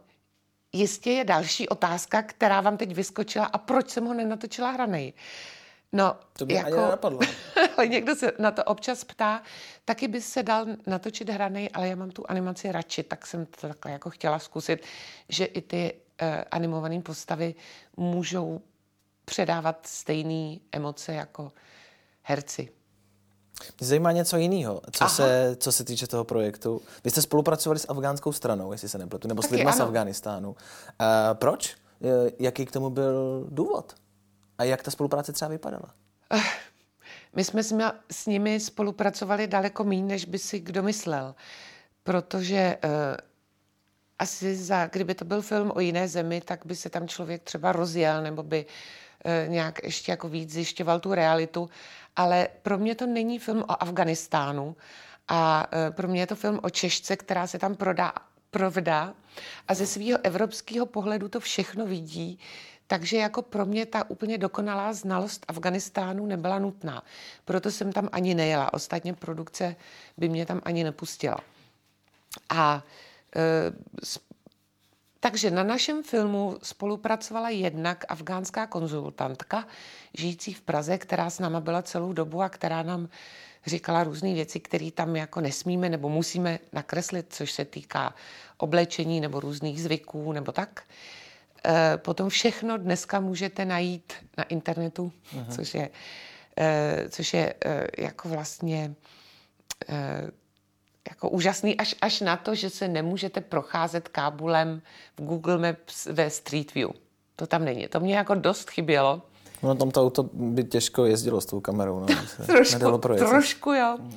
jistě 0.72 1.10
je 1.10 1.24
další 1.24 1.68
otázka, 1.68 2.22
která 2.22 2.60
vám 2.60 2.76
teď 2.76 2.94
vyskočila 2.94 3.46
a 3.46 3.58
proč 3.58 3.90
jsem 3.90 4.04
ho 4.04 4.14
nenatočila 4.14 4.70
hranej. 4.70 5.12
No, 5.92 6.16
to 6.32 6.46
by 6.46 6.54
jako, 6.54 6.66
ani 6.66 6.76
nenapadlo. 6.76 7.20
ale 7.76 7.88
někdo 7.88 8.14
se 8.14 8.32
na 8.38 8.50
to 8.50 8.64
občas 8.64 9.04
ptá, 9.04 9.42
taky 9.84 10.08
by 10.08 10.20
se 10.20 10.42
dal 10.42 10.66
natočit 10.86 11.30
hranej, 11.30 11.70
ale 11.74 11.88
já 11.88 11.96
mám 11.96 12.10
tu 12.10 12.24
animaci 12.28 12.72
radši, 12.72 13.02
tak 13.02 13.26
jsem 13.26 13.46
to 13.46 13.68
takhle 13.68 13.92
jako 13.92 14.10
chtěla 14.10 14.38
zkusit, 14.38 14.82
že 15.28 15.44
i 15.44 15.60
ty 15.60 15.94
uh, 16.22 16.28
animované 16.50 17.00
postavy 17.00 17.54
můžou 17.96 18.60
předávat 19.24 19.86
stejné 19.86 20.58
emoce 20.72 21.14
jako 21.14 21.52
herci. 22.22 22.68
Mě 23.80 23.86
zajímá 23.86 24.12
něco 24.12 24.36
jiného, 24.36 24.80
co 24.92 25.08
se, 25.08 25.56
co 25.60 25.72
se 25.72 25.84
týče 25.84 26.06
toho 26.06 26.24
projektu. 26.24 26.82
Vy 27.04 27.10
jste 27.10 27.22
spolupracovali 27.22 27.78
s 27.78 27.88
afgánskou 27.88 28.32
stranou, 28.32 28.72
jestli 28.72 28.88
se 28.88 28.98
nepletu, 28.98 29.28
nebo 29.28 29.42
s 29.42 29.50
lidmi 29.50 29.72
z 29.72 29.80
Afganistánu. 29.80 30.48
Uh, 30.50 30.56
proč? 31.32 31.76
Jaký 32.38 32.66
k 32.66 32.72
tomu 32.72 32.90
byl 32.90 33.46
důvod? 33.48 33.94
A 34.58 34.64
jak 34.64 34.82
ta 34.82 34.90
spolupráce 34.90 35.32
třeba 35.32 35.48
vypadala? 35.48 35.94
My 37.36 37.44
jsme 37.44 37.62
s 38.10 38.26
nimi 38.26 38.60
spolupracovali 38.60 39.46
daleko 39.46 39.84
méně, 39.84 40.02
než 40.02 40.24
by 40.24 40.38
si 40.38 40.60
kdo 40.60 40.82
myslel. 40.82 41.34
Protože 42.02 42.78
uh, 42.84 42.90
asi 44.18 44.56
za, 44.56 44.86
kdyby 44.86 45.14
to 45.14 45.24
byl 45.24 45.42
film 45.42 45.72
o 45.74 45.80
jiné 45.80 46.08
zemi, 46.08 46.40
tak 46.40 46.66
by 46.66 46.76
se 46.76 46.90
tam 46.90 47.08
člověk 47.08 47.42
třeba 47.42 47.72
rozjel 47.72 48.22
nebo 48.22 48.42
by 48.42 48.66
uh, 48.66 49.52
nějak 49.52 49.84
ještě 49.84 50.12
jako 50.12 50.28
víc 50.28 50.52
zjišťoval 50.52 51.00
tu 51.00 51.14
realitu. 51.14 51.70
Ale 52.16 52.48
pro 52.62 52.78
mě 52.78 52.94
to 52.94 53.06
není 53.06 53.38
film 53.38 53.62
o 53.62 53.82
Afganistánu 53.82 54.76
a 55.28 55.66
uh, 55.72 55.94
pro 55.94 56.08
mě 56.08 56.20
je 56.20 56.26
to 56.26 56.36
film 56.36 56.60
o 56.62 56.70
Češce, 56.70 57.16
která 57.16 57.46
se 57.46 57.58
tam 57.58 57.74
prodá, 57.74 58.12
provdá 58.50 59.14
a 59.68 59.74
ze 59.74 59.86
svého 59.86 60.18
evropského 60.22 60.86
pohledu 60.86 61.28
to 61.28 61.40
všechno 61.40 61.86
vidí 61.86 62.38
takže 62.86 63.16
jako 63.16 63.42
pro 63.42 63.66
mě 63.66 63.86
ta 63.86 64.10
úplně 64.10 64.38
dokonalá 64.38 64.92
znalost 64.92 65.44
Afganistánu 65.48 66.26
nebyla 66.26 66.58
nutná. 66.58 67.02
Proto 67.44 67.70
jsem 67.70 67.92
tam 67.92 68.08
ani 68.12 68.34
nejela. 68.34 68.74
Ostatně 68.74 69.14
produkce 69.14 69.76
by 70.16 70.28
mě 70.28 70.46
tam 70.46 70.60
ani 70.64 70.84
nepustila. 70.84 71.38
A 72.48 72.84
e, 73.36 73.72
takže 75.20 75.50
na 75.50 75.62
našem 75.62 76.02
filmu 76.02 76.58
spolupracovala 76.62 77.50
jednak 77.50 78.04
afgánská 78.08 78.66
konzultantka, 78.66 79.66
žijící 80.14 80.54
v 80.54 80.60
Praze, 80.60 80.98
která 80.98 81.30
s 81.30 81.38
náma 81.38 81.60
byla 81.60 81.82
celou 81.82 82.12
dobu 82.12 82.42
a 82.42 82.48
která 82.48 82.82
nám 82.82 83.08
říkala 83.66 84.04
různé 84.04 84.34
věci, 84.34 84.60
které 84.60 84.90
tam 84.90 85.16
jako 85.16 85.40
nesmíme 85.40 85.88
nebo 85.88 86.08
musíme 86.08 86.58
nakreslit, 86.72 87.26
což 87.30 87.52
se 87.52 87.64
týká 87.64 88.14
oblečení 88.56 89.20
nebo 89.20 89.40
různých 89.40 89.82
zvyků 89.82 90.32
nebo 90.32 90.52
tak. 90.52 90.82
Eh, 90.88 91.25
potom 91.96 92.28
všechno 92.28 92.78
dneska 92.78 93.20
můžete 93.20 93.64
najít 93.64 94.12
na 94.38 94.44
internetu, 94.44 95.12
uh-huh. 95.34 95.54
což 95.56 95.74
je, 95.74 95.90
eh, 96.56 97.06
což 97.08 97.34
je 97.34 97.54
eh, 97.64 97.86
jako 97.98 98.28
vlastně 98.28 98.94
jako 101.08 101.28
úžasný 101.28 101.76
až, 101.76 101.94
až 102.00 102.20
na 102.20 102.36
to, 102.36 102.54
že 102.54 102.70
se 102.70 102.88
nemůžete 102.88 103.40
procházet 103.40 104.08
Kábulem 104.08 104.82
v 105.18 105.24
Google 105.24 105.58
Maps 105.58 106.06
ve 106.06 106.30
Street 106.30 106.74
View. 106.74 106.90
To 107.36 107.46
tam 107.46 107.64
není. 107.64 107.88
To 107.88 108.00
mě 108.00 108.16
jako 108.16 108.34
dost 108.34 108.70
chybělo. 108.70 109.22
No 109.62 109.74
tam 109.74 109.90
to 109.90 110.02
auto 110.02 110.22
by 110.32 110.64
těžko 110.64 111.04
jezdilo 111.04 111.40
s 111.40 111.46
tou 111.46 111.60
kamerou. 111.60 112.00
No, 112.00 112.06
trošku, 112.46 112.98
trošku 112.98 113.72
jo. 113.72 113.96
Hmm. 114.00 114.16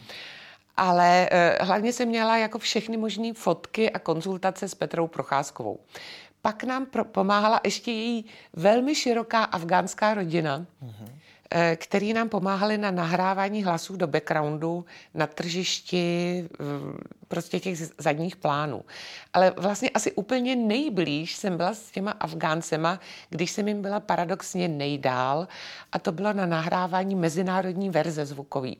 Ale 0.77 1.29
uh, 1.59 1.67
hlavně 1.67 1.93
jsem 1.93 2.07
měla 2.07 2.37
jako 2.37 2.59
všechny 2.59 2.97
možné 2.97 3.33
fotky 3.33 3.89
a 3.89 3.99
konzultace 3.99 4.67
s 4.67 4.75
Petrou 4.75 5.07
Procházkovou. 5.07 5.79
Pak 6.41 6.63
nám 6.63 6.85
pro, 6.85 7.05
pomáhala 7.05 7.61
ještě 7.65 7.91
její 7.91 8.25
velmi 8.53 8.95
široká 8.95 9.43
afgánská 9.43 10.13
rodina, 10.13 10.59
mm-hmm. 10.59 11.09
který 11.75 12.13
nám 12.13 12.29
pomáhali 12.29 12.77
na 12.77 12.91
nahrávání 12.91 13.63
hlasů 13.63 13.95
do 13.95 14.07
backgroundu, 14.07 14.85
na 15.13 15.27
tržišti, 15.27 16.49
prostě 17.27 17.59
těch 17.59 17.77
zadních 17.97 18.35
plánů. 18.35 18.83
Ale 19.33 19.53
vlastně 19.57 19.89
asi 19.89 20.11
úplně 20.11 20.55
nejblíž 20.55 21.35
jsem 21.35 21.57
byla 21.57 21.73
s 21.73 21.91
těma 21.91 22.11
Afgáncema, 22.11 22.99
když 23.29 23.51
jsem 23.51 23.67
jim 23.67 23.81
byla 23.81 23.99
paradoxně 23.99 24.67
nejdál 24.67 25.47
a 25.91 25.99
to 25.99 26.11
bylo 26.11 26.33
na 26.33 26.45
nahrávání 26.45 27.15
mezinárodní 27.15 27.89
verze 27.89 28.25
zvukový. 28.25 28.77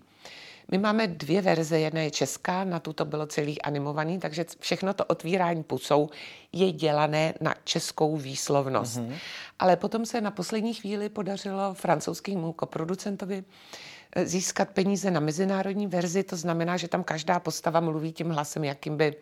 My 0.72 0.78
máme 0.78 1.08
dvě 1.08 1.42
verze, 1.42 1.80
jedna 1.80 2.02
je 2.02 2.12
česká, 2.12 2.64
na 2.64 2.80
tuto 2.80 3.06
bylo 3.06 3.28
celý 3.28 3.62
animovaný, 3.62 4.20
takže 4.20 4.46
všechno 4.60 4.94
to 4.94 5.06
otvírání 5.06 5.64
pusou 5.64 6.10
je 6.54 6.72
dělané 6.72 7.34
na 7.42 7.56
českou 7.64 8.18
výslovnost. 8.18 8.98
Mm-hmm. 8.98 9.16
Ale 9.60 9.76
potom 9.76 10.06
se 10.06 10.22
na 10.22 10.32
poslední 10.32 10.74
chvíli 10.74 11.10
podařilo 11.10 11.74
francouzskému 11.74 12.54
koproducentovi 12.54 13.44
eh, 14.16 14.26
získat 14.26 14.70
peníze 14.70 15.12
na 15.12 15.20
mezinárodní 15.20 15.88
verzi, 15.88 16.24
to 16.24 16.36
znamená, 16.36 16.78
že 16.78 16.88
tam 16.88 17.04
každá 17.04 17.40
postava 17.40 17.80
mluví 17.80 18.12
tím 18.12 18.30
hlasem, 18.30 18.64
jakým 18.64 18.98
by, 18.98 19.16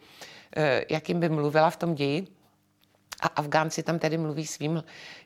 eh, 0.55 0.85
jakým 0.89 1.19
by 1.19 1.29
mluvila 1.29 1.69
v 1.69 1.77
tom 1.77 1.95
ději. 1.95 2.27
A 3.21 3.27
Afgánci 3.27 3.83
tam 3.83 3.99
tedy 3.99 4.17
mluví 4.17 4.47
svým 4.47 4.83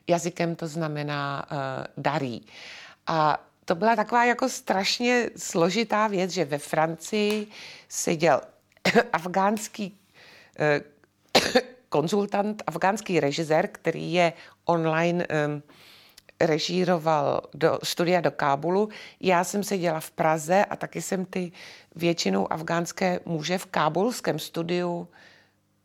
jazykem, 0.08 0.56
to 0.56 0.68
znamená 0.68 1.44
uh, 1.44 1.58
darí. 1.96 2.46
A 3.06 3.44
to 3.64 3.74
byla 3.74 3.96
taková 3.96 4.24
jako 4.24 4.48
strašně 4.48 5.30
složitá 5.36 6.06
věc, 6.06 6.30
že 6.30 6.44
ve 6.44 6.58
Francii 6.58 7.46
seděl 7.88 8.40
afgánský 9.12 9.98
eh, 10.58 10.80
konzultant, 11.88 12.62
afgánský 12.66 13.20
režisér, 13.20 13.68
který 13.72 14.12
je 14.12 14.32
online 14.64 15.26
um, 15.26 15.62
režíroval 16.40 17.42
do 17.54 17.78
studia 17.82 18.20
do 18.20 18.30
Kábulu. 18.30 18.88
Já 19.20 19.44
jsem 19.44 19.64
seděla 19.64 20.00
v 20.00 20.10
Praze 20.10 20.64
a 20.64 20.76
taky 20.76 21.02
jsem 21.02 21.24
ty 21.24 21.52
většinou 21.94 22.52
afgánské 22.52 23.20
muže 23.24 23.58
v 23.58 23.66
kábulském 23.66 24.38
studiu 24.38 25.08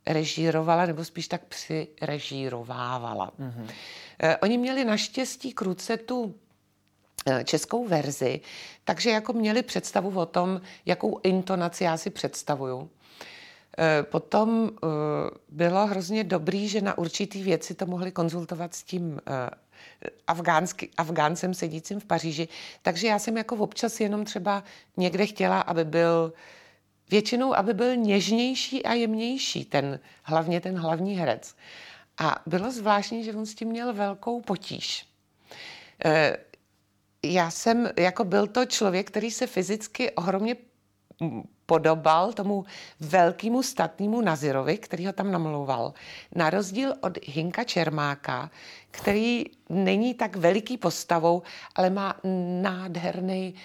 režírovala, 0.08 0.86
nebo 0.86 1.06
spíš 1.06 1.28
tak 1.28 1.42
přirežírovávala. 1.46 3.32
Mm-hmm. 3.40 3.68
Oni 4.42 4.58
měli 4.58 4.86
naštěstí 4.86 5.54
kruce 5.54 5.98
tu 5.98 6.36
eh, 6.36 6.47
českou 7.44 7.88
verzi, 7.88 8.42
takže 8.84 9.10
jako 9.10 9.34
měli 9.34 9.64
představu 9.64 10.20
o 10.20 10.26
tom, 10.26 10.62
jakou 10.86 11.20
intonaci 11.24 11.84
já 11.84 11.98
si 11.98 12.10
představuju. 12.10 12.90
Eh, 13.78 14.04
potom 14.04 14.72
bylo 15.50 15.88
hrozně 15.88 16.24
dobrý, 16.24 16.68
že 16.68 16.82
na 16.82 16.98
určitý 16.98 17.44
věci 17.44 17.76
to 17.76 17.86
mohli 17.86 18.12
konzultovat 18.12 18.76
s 18.76 18.84
tím 18.84 19.20
Afgánsky, 20.28 20.90
Afgáncem 20.98 21.54
sedícím 21.54 22.00
v 22.00 22.06
Paříži. 22.06 22.48
Takže 22.82 23.08
já 23.08 23.20
jsem 23.20 23.38
jako 23.38 23.56
občas 23.56 24.00
jenom 24.00 24.26
třeba 24.26 24.64
někde 24.98 25.26
chtěla, 25.26 25.62
aby 25.62 25.86
byl 25.86 26.34
většinou, 27.10 27.54
aby 27.54 27.74
byl 27.74 27.96
něžnější 27.96 28.86
a 28.86 28.94
jemnější, 28.94 29.66
ten, 29.66 30.00
hlavně 30.24 30.62
ten 30.62 30.78
hlavní 30.78 31.16
herec. 31.16 31.56
A 32.18 32.42
bylo 32.46 32.72
zvláštní, 32.72 33.24
že 33.24 33.34
on 33.34 33.46
s 33.46 33.56
tím 33.56 33.68
měl 33.68 33.94
velkou 33.94 34.42
potíž. 34.42 35.06
Já 37.34 37.52
jsem, 37.52 37.90
jako 37.98 38.24
byl 38.24 38.48
to 38.48 38.66
člověk, 38.66 39.08
který 39.08 39.32
se 39.32 39.48
fyzicky 39.48 40.12
ohromně 40.12 40.56
podobal 41.66 42.34
tomu 42.34 42.66
velkému 43.00 43.64
statnému 43.64 44.22
Nazirovi, 44.22 44.78
který 44.78 45.06
ho 45.06 45.14
tam 45.14 45.32
namlouval. 45.32 45.94
Na 46.36 46.50
rozdíl 46.50 46.94
od 47.02 47.18
Hinka 47.26 47.64
Čermáka, 47.64 48.52
který 48.92 49.46
není 49.70 50.14
tak 50.14 50.36
veliký 50.36 50.78
postavou, 50.78 51.44
ale 51.76 51.90
má 51.90 52.16
nádherný 52.62 53.56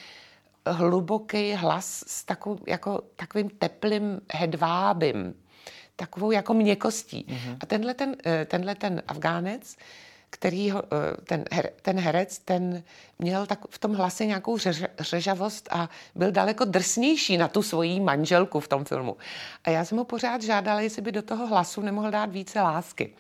hluboký 0.67 1.53
hlas 1.53 2.05
s 2.07 2.25
takovou, 2.25 2.59
jako, 2.67 3.03
takovým 3.17 3.51
teplým 3.51 4.21
hedvábem, 4.35 5.35
takovou 5.97 6.31
jako 6.31 6.55
měkostí. 6.55 7.27
Mm-hmm. 7.29 7.57
A 7.61 7.67
tenhle 7.67 7.95
ten, 7.95 8.17
eh, 8.27 8.45
tenhle 8.45 8.75
ten 8.75 9.03
Afgánec, 9.09 9.77
který 10.33 10.71
ho, 10.71 10.83
eh, 10.85 11.17
ten, 11.25 11.45
her, 11.53 11.71
ten 11.83 11.99
herec, 11.99 12.39
ten 12.39 12.83
měl 13.19 13.47
tak 13.47 13.59
v 13.71 13.79
tom 13.79 13.95
hlase 13.95 14.27
nějakou 14.27 14.59
řež, 14.59 14.85
řežavost 15.01 15.69
a 15.71 15.89
byl 16.15 16.33
daleko 16.33 16.65
drsnější 16.65 17.37
na 17.37 17.49
tu 17.49 17.63
svoji 17.63 18.01
manželku 18.01 18.61
v 18.61 18.69
tom 18.69 18.85
filmu. 18.85 19.17
A 19.65 19.71
já 19.71 19.85
jsem 19.85 19.99
ho 19.99 20.05
pořád 20.05 20.43
žádala, 20.43 20.81
jestli 20.81 21.03
by 21.03 21.13
do 21.13 21.23
toho 21.23 21.47
hlasu 21.47 21.81
nemohl 21.81 22.11
dát 22.11 22.31
více 22.31 22.61
lásky. 22.61 23.15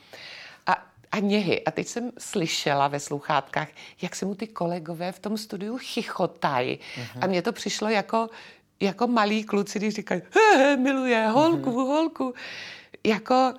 A 0.66 0.86
a 1.12 1.18
něhy. 1.18 1.64
A 1.64 1.70
teď 1.70 1.86
jsem 1.86 2.10
slyšela 2.18 2.88
ve 2.88 3.00
sluchátkách, 3.00 3.68
jak 4.02 4.16
se 4.16 4.26
mu 4.26 4.34
ty 4.34 4.46
kolegové 4.46 5.12
v 5.12 5.18
tom 5.18 5.38
studiu 5.38 5.78
chichotají. 5.78 6.78
Uh-huh. 6.78 7.18
A 7.20 7.26
mně 7.26 7.42
to 7.42 7.52
přišlo 7.52 7.88
jako, 7.88 8.28
jako 8.80 9.06
malí 9.06 9.44
kluci, 9.44 9.78
když 9.78 9.94
říkají, 9.94 10.22
he, 10.34 10.56
he, 10.56 10.76
miluje 10.76 11.26
holku, 11.26 11.70
uh-huh. 11.70 11.86
holku. 11.86 12.34
Jako, 13.04 13.54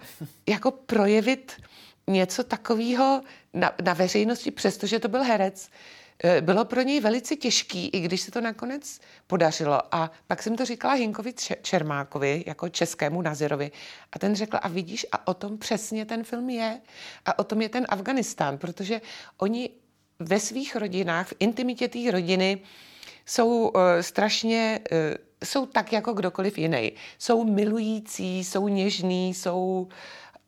jako 0.47 0.71
projevit 0.71 1.61
něco 2.07 2.43
takového 2.43 3.21
na, 3.53 3.71
na 3.83 3.93
veřejnosti, 3.93 4.51
přestože 4.51 4.99
to 4.99 5.07
byl 5.07 5.23
herec, 5.23 5.69
e, 6.23 6.41
bylo 6.41 6.65
pro 6.65 6.81
něj 6.81 6.99
velice 6.99 7.35
těžký, 7.35 7.87
i 7.87 7.99
když 7.99 8.21
se 8.21 8.31
to 8.31 8.41
nakonec 8.41 8.99
podařilo. 9.27 9.95
A 9.95 10.11
pak 10.27 10.43
jsem 10.43 10.55
to 10.55 10.65
říkala 10.65 10.93
Hinkovi 10.93 11.33
Čermákovi, 11.61 12.43
jako 12.47 12.69
českému 12.69 13.21
Nazirovi. 13.21 13.71
A 14.11 14.19
ten 14.19 14.35
řekl, 14.35 14.57
a 14.61 14.67
vidíš, 14.67 15.05
a 15.11 15.27
o 15.27 15.33
tom 15.33 15.57
přesně 15.57 16.05
ten 16.05 16.23
film 16.23 16.49
je. 16.49 16.81
A 17.25 17.39
o 17.39 17.43
tom 17.43 17.61
je 17.61 17.69
ten 17.69 17.85
Afganistán, 17.89 18.57
protože 18.57 19.01
oni 19.37 19.69
ve 20.19 20.39
svých 20.39 20.75
rodinách, 20.75 21.27
v 21.27 21.33
intimitě 21.39 21.87
té 21.87 22.11
rodiny, 22.11 22.61
jsou 23.25 23.67
uh, 23.67 23.81
strašně, 24.01 24.79
uh, 24.91 24.97
jsou 25.43 25.65
tak 25.65 25.93
jako 25.93 26.13
kdokoliv 26.13 26.57
jiný. 26.57 26.91
Jsou 27.17 27.43
milující, 27.43 28.43
jsou 28.43 28.67
něžní, 28.67 29.33
jsou 29.33 29.87
uh, 29.87 29.93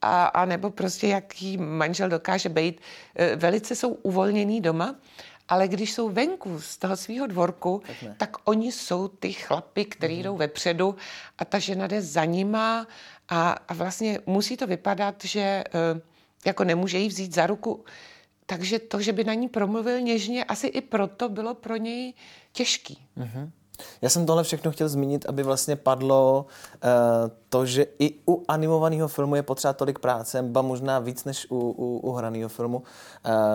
a, 0.05 0.25
a 0.25 0.45
nebo 0.45 0.69
prostě 0.69 1.07
jaký 1.07 1.57
manžel 1.57 2.09
dokáže 2.09 2.49
být. 2.49 2.81
E, 3.15 3.35
velice 3.35 3.75
jsou 3.75 3.89
uvolněný 3.89 4.61
doma, 4.61 4.95
ale 5.47 5.67
když 5.67 5.93
jsou 5.93 6.09
venku 6.09 6.61
z 6.61 6.77
toho 6.77 6.97
svého 6.97 7.27
dvorku, 7.27 7.81
tak, 7.87 8.17
tak 8.17 8.37
oni 8.43 8.71
jsou 8.71 9.07
ty 9.07 9.33
chlapy, 9.33 9.85
který 9.85 10.15
mm. 10.15 10.23
jdou 10.23 10.37
vepředu 10.37 10.95
a 11.37 11.45
ta 11.45 11.59
žena 11.59 11.87
jde 11.87 12.01
za 12.01 12.25
nima 12.25 12.87
a, 13.29 13.51
a 13.51 13.73
vlastně 13.73 14.19
musí 14.25 14.57
to 14.57 14.67
vypadat, 14.67 15.23
že 15.23 15.39
e, 15.39 15.63
jako 16.45 16.63
nemůže 16.63 16.97
jí 16.97 17.07
vzít 17.07 17.33
za 17.33 17.47
ruku. 17.47 17.85
Takže 18.45 18.79
to, 18.79 19.01
že 19.01 19.13
by 19.13 19.23
na 19.23 19.33
ní 19.33 19.49
promluvil 19.49 20.01
něžně, 20.01 20.43
asi 20.43 20.67
i 20.67 20.81
proto 20.81 21.29
bylo 21.29 21.53
pro 21.53 21.75
něj 21.75 22.13
těžký. 22.51 23.07
Mm-hmm. 23.17 23.49
Já 24.01 24.09
jsem 24.09 24.25
tohle 24.25 24.43
všechno 24.43 24.71
chtěl 24.71 24.89
zmínit, 24.89 25.25
aby 25.29 25.43
vlastně 25.43 25.75
padlo 25.75 26.45
uh, 26.45 26.89
to, 27.49 27.65
že 27.65 27.85
i 27.99 28.13
u 28.29 28.43
animovaného 28.47 29.07
filmu 29.07 29.35
je 29.35 29.43
potřeba 29.43 29.73
tolik 29.73 29.99
práce, 29.99 30.41
ba 30.43 30.61
možná 30.61 30.99
víc 30.99 31.23
než 31.25 31.47
u, 31.49 31.57
u, 31.57 31.99
u 31.99 32.11
hraného 32.11 32.49
filmu. 32.49 32.77
Uh, 32.77 32.83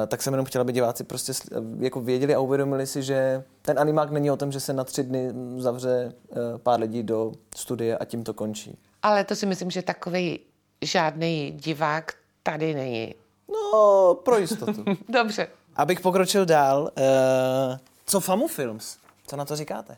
tak 0.06 0.22
jsem 0.22 0.32
jenom 0.32 0.46
chtěl, 0.46 0.60
aby 0.60 0.72
diváci 0.72 1.04
prostě 1.04 1.32
jako 1.78 2.00
věděli 2.00 2.34
a 2.34 2.40
uvědomili 2.40 2.86
si, 2.86 3.02
že 3.02 3.44
ten 3.62 3.78
animák 3.78 4.10
není 4.10 4.30
o 4.30 4.36
tom, 4.36 4.52
že 4.52 4.60
se 4.60 4.72
na 4.72 4.84
tři 4.84 5.02
dny 5.02 5.32
zavře 5.56 6.12
uh, 6.28 6.58
pár 6.58 6.80
lidí 6.80 7.02
do 7.02 7.32
studie 7.56 7.98
a 7.98 8.04
tím 8.04 8.24
to 8.24 8.34
končí. 8.34 8.78
Ale 9.02 9.24
to 9.24 9.36
si 9.36 9.46
myslím, 9.46 9.70
že 9.70 9.82
takový 9.82 10.40
žádný 10.82 11.50
divák 11.50 12.12
tady 12.42 12.74
není. 12.74 13.14
No, 13.48 14.14
pro 14.24 14.38
jistotu. 14.38 14.84
Dobře. 15.08 15.48
Abych 15.76 16.00
pokročil 16.00 16.46
dál, 16.46 16.82
uh, 16.82 17.76
co 18.06 18.20
Famu 18.20 18.48
Films? 18.48 18.96
Co 19.26 19.36
na 19.36 19.44
to 19.44 19.56
říkáte? 19.56 19.96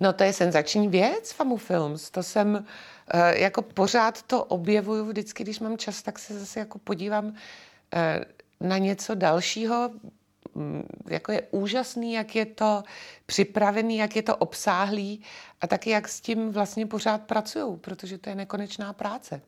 No 0.00 0.12
to 0.12 0.24
je 0.24 0.32
senzační 0.32 0.88
věc, 0.88 1.32
Famu 1.32 1.56
Films. 1.56 2.10
To 2.10 2.22
jsem, 2.22 2.64
eh, 3.08 3.38
jako 3.38 3.62
pořád 3.62 4.22
to 4.22 4.44
objevuju 4.44 5.04
vždycky, 5.04 5.42
když 5.42 5.60
mám 5.60 5.78
čas, 5.78 6.02
tak 6.02 6.18
se 6.18 6.38
zase 6.38 6.60
jako 6.60 6.78
podívám 6.78 7.34
eh, 7.94 8.24
na 8.60 8.78
něco 8.78 9.14
dalšího. 9.14 9.90
Mm, 10.54 10.88
jako 11.08 11.32
je 11.32 11.42
úžasný, 11.50 12.12
jak 12.12 12.36
je 12.36 12.46
to 12.46 12.82
připravený, 13.26 13.96
jak 13.96 14.16
je 14.16 14.22
to 14.22 14.36
obsáhlý 14.36 15.22
a 15.60 15.66
taky 15.66 15.90
jak 15.90 16.08
s 16.08 16.20
tím 16.20 16.52
vlastně 16.52 16.86
pořád 16.86 17.22
pracují, 17.22 17.76
protože 17.76 18.18
to 18.18 18.30
je 18.30 18.36
nekonečná 18.36 18.92
práce. 18.92 19.40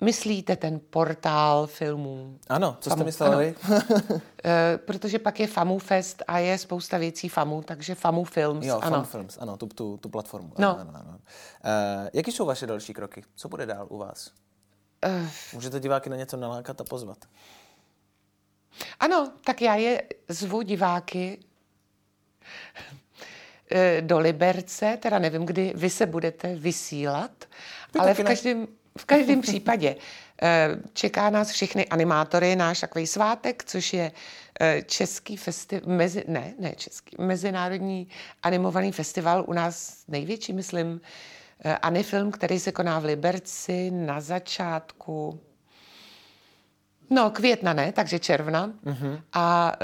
Myslíte 0.00 0.56
ten 0.56 0.80
portál 0.90 1.66
filmů? 1.66 2.38
Ano, 2.48 2.76
co 2.80 2.90
jste 2.90 3.04
mysleli? 3.04 3.54
e, 4.44 4.78
protože 4.78 5.18
pak 5.18 5.40
je 5.40 5.46
Famu 5.46 5.78
Fest 5.78 6.22
a 6.26 6.38
je 6.38 6.58
spousta 6.58 6.98
věcí 6.98 7.28
Famu, 7.28 7.62
takže 7.62 7.94
Famu 7.94 8.24
Films. 8.24 8.66
Jo, 8.66 8.78
ano. 8.82 8.90
Famu 8.90 9.04
Films, 9.04 9.38
ano, 9.40 9.56
tu, 9.56 9.66
tu, 9.66 9.96
tu 9.96 10.08
platformu. 10.08 10.52
No. 10.58 10.80
Ano, 10.80 10.90
ano, 10.90 11.00
ano. 11.08 11.18
E, 11.64 12.10
jaký 12.12 12.32
jsou 12.32 12.46
vaše 12.46 12.66
další 12.66 12.94
kroky? 12.94 13.24
Co 13.36 13.48
bude 13.48 13.66
dál 13.66 13.86
u 13.90 13.98
vás? 13.98 14.30
E... 15.04 15.30
Můžete 15.54 15.80
diváky 15.80 16.10
na 16.10 16.16
něco 16.16 16.36
nalákat 16.36 16.80
a 16.80 16.84
pozvat? 16.84 17.18
Ano, 19.00 19.32
tak 19.44 19.62
já 19.62 19.74
je 19.74 20.02
zvu 20.28 20.62
diváky 20.62 21.38
do 24.00 24.18
Liberce, 24.18 24.98
teda 25.02 25.18
nevím, 25.18 25.46
kdy 25.46 25.72
vy 25.76 25.90
se 25.90 26.06
budete 26.06 26.54
vysílat, 26.54 27.44
Vy 27.94 28.00
ale 28.00 28.14
v 28.14 28.24
každém, 28.24 28.68
v 28.98 29.04
každém 29.04 29.40
případě 29.40 29.96
eh, 30.42 30.76
čeká 30.92 31.30
nás 31.30 31.50
všechny 31.50 31.86
animátory 31.86 32.56
náš 32.56 32.80
takový 32.80 33.06
svátek, 33.06 33.64
což 33.64 33.92
je 33.92 34.12
eh, 34.60 34.82
český 34.86 35.36
festival, 35.36 35.96
mezi, 35.96 36.24
ne, 36.28 36.54
ne 36.58 36.72
český, 36.76 37.16
mezinárodní 37.18 38.08
animovaný 38.42 38.92
festival, 38.92 39.44
u 39.48 39.52
nás 39.52 40.04
největší, 40.08 40.52
myslím, 40.52 41.00
eh, 41.64 41.76
Anifilm, 41.76 42.30
který 42.30 42.60
se 42.60 42.72
koná 42.72 42.98
v 42.98 43.04
Liberci 43.04 43.90
na 43.90 44.20
začátku 44.20 45.40
No, 47.10 47.30
května 47.30 47.72
ne, 47.72 47.92
takže 47.92 48.18
června. 48.18 48.72
Mm-hmm. 48.84 49.20
A 49.32 49.76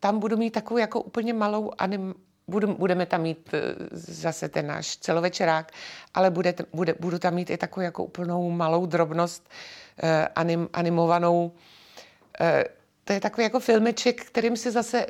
tam 0.00 0.18
budu 0.18 0.36
mít 0.36 0.50
takovou 0.50 0.78
jako 0.78 1.00
úplně 1.00 1.32
malou 1.32 1.72
anim, 1.78 2.14
budeme 2.50 3.06
tam 3.06 3.22
mít 3.22 3.50
eh, 3.52 3.60
zase 3.92 4.48
ten 4.48 4.66
náš 4.66 4.96
celovečerák, 4.96 5.72
ale 6.14 6.30
bude, 6.30 6.54
bude, 6.72 6.94
budu 7.00 7.18
tam 7.18 7.34
mít 7.34 7.50
i 7.50 7.56
takovou 7.56 7.84
jako 7.84 8.04
úplnou 8.04 8.50
malou 8.50 8.86
drobnost 8.86 9.50
eh, 10.02 10.28
anim, 10.36 10.68
animovanou. 10.72 11.52
Eh, 12.40 12.64
to 13.04 13.12
je 13.12 13.20
takový 13.20 13.42
jako 13.44 13.60
filmeček, 13.60 14.24
kterým 14.24 14.56
si 14.56 14.70
zase 14.70 15.06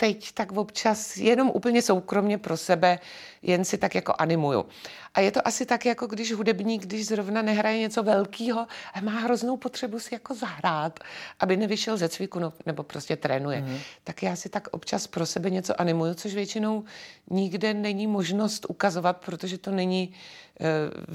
teď 0.00 0.32
tak 0.32 0.52
občas 0.52 1.16
jenom 1.16 1.50
úplně 1.54 1.82
soukromně 1.82 2.38
pro 2.38 2.56
sebe, 2.56 2.98
jen 3.42 3.64
si 3.64 3.78
tak 3.78 3.94
jako 3.94 4.14
animuju. 4.18 4.66
A 5.14 5.20
je 5.20 5.30
to 5.30 5.48
asi 5.48 5.66
tak, 5.66 5.86
jako 5.86 6.06
když 6.06 6.32
hudebník, 6.32 6.82
když 6.82 7.06
zrovna 7.06 7.42
nehraje 7.42 7.78
něco 7.78 8.02
velkého 8.02 8.66
a 8.94 9.00
má 9.00 9.10
hroznou 9.10 9.56
potřebu 9.56 10.00
si 10.00 10.14
jako 10.14 10.34
zahrát, 10.34 11.00
aby 11.40 11.56
nevyšel 11.56 11.96
ze 11.96 12.08
cviku 12.08 12.38
no, 12.38 12.52
nebo 12.66 12.82
prostě 12.82 13.16
trénuje. 13.16 13.60
Mm-hmm. 13.60 13.78
Tak 14.04 14.22
já 14.22 14.36
si 14.36 14.48
tak 14.48 14.68
občas 14.70 15.06
pro 15.06 15.26
sebe 15.26 15.50
něco 15.50 15.80
animuju, 15.80 16.14
což 16.14 16.34
většinou 16.34 16.84
nikde 17.30 17.74
není 17.74 18.06
možnost 18.06 18.66
ukazovat, 18.68 19.16
protože 19.16 19.58
to 19.58 19.70
není 19.70 20.14
uh, 20.60 20.66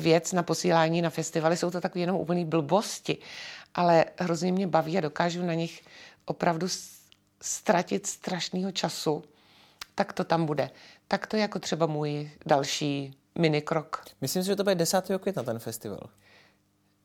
věc 0.01 0.33
na 0.33 0.43
posílání 0.43 1.01
na 1.01 1.09
festivaly, 1.09 1.57
jsou 1.57 1.71
to 1.71 1.81
takové 1.81 2.01
jenom 2.01 2.15
úplný 2.15 2.45
blbosti. 2.45 3.17
Ale 3.75 4.05
hrozně 4.17 4.51
mě 4.51 4.67
baví 4.67 4.97
a 4.97 5.01
dokážu 5.01 5.45
na 5.45 5.53
nich 5.53 5.81
opravdu 6.25 6.67
ztratit 7.43 8.07
strašného 8.07 8.71
času, 8.71 9.23
tak 9.95 10.13
to 10.13 10.23
tam 10.23 10.45
bude. 10.45 10.69
Tak 11.07 11.27
to 11.27 11.35
je 11.35 11.41
jako 11.41 11.59
třeba 11.59 11.85
můj 11.85 12.31
další 12.45 13.17
mini 13.39 13.61
krok. 13.61 14.03
Myslím 14.21 14.43
si, 14.43 14.47
že 14.47 14.55
to 14.55 14.63
bude 14.63 14.75
10. 14.75 15.11
května 15.19 15.43
ten 15.43 15.59
festival. 15.59 16.09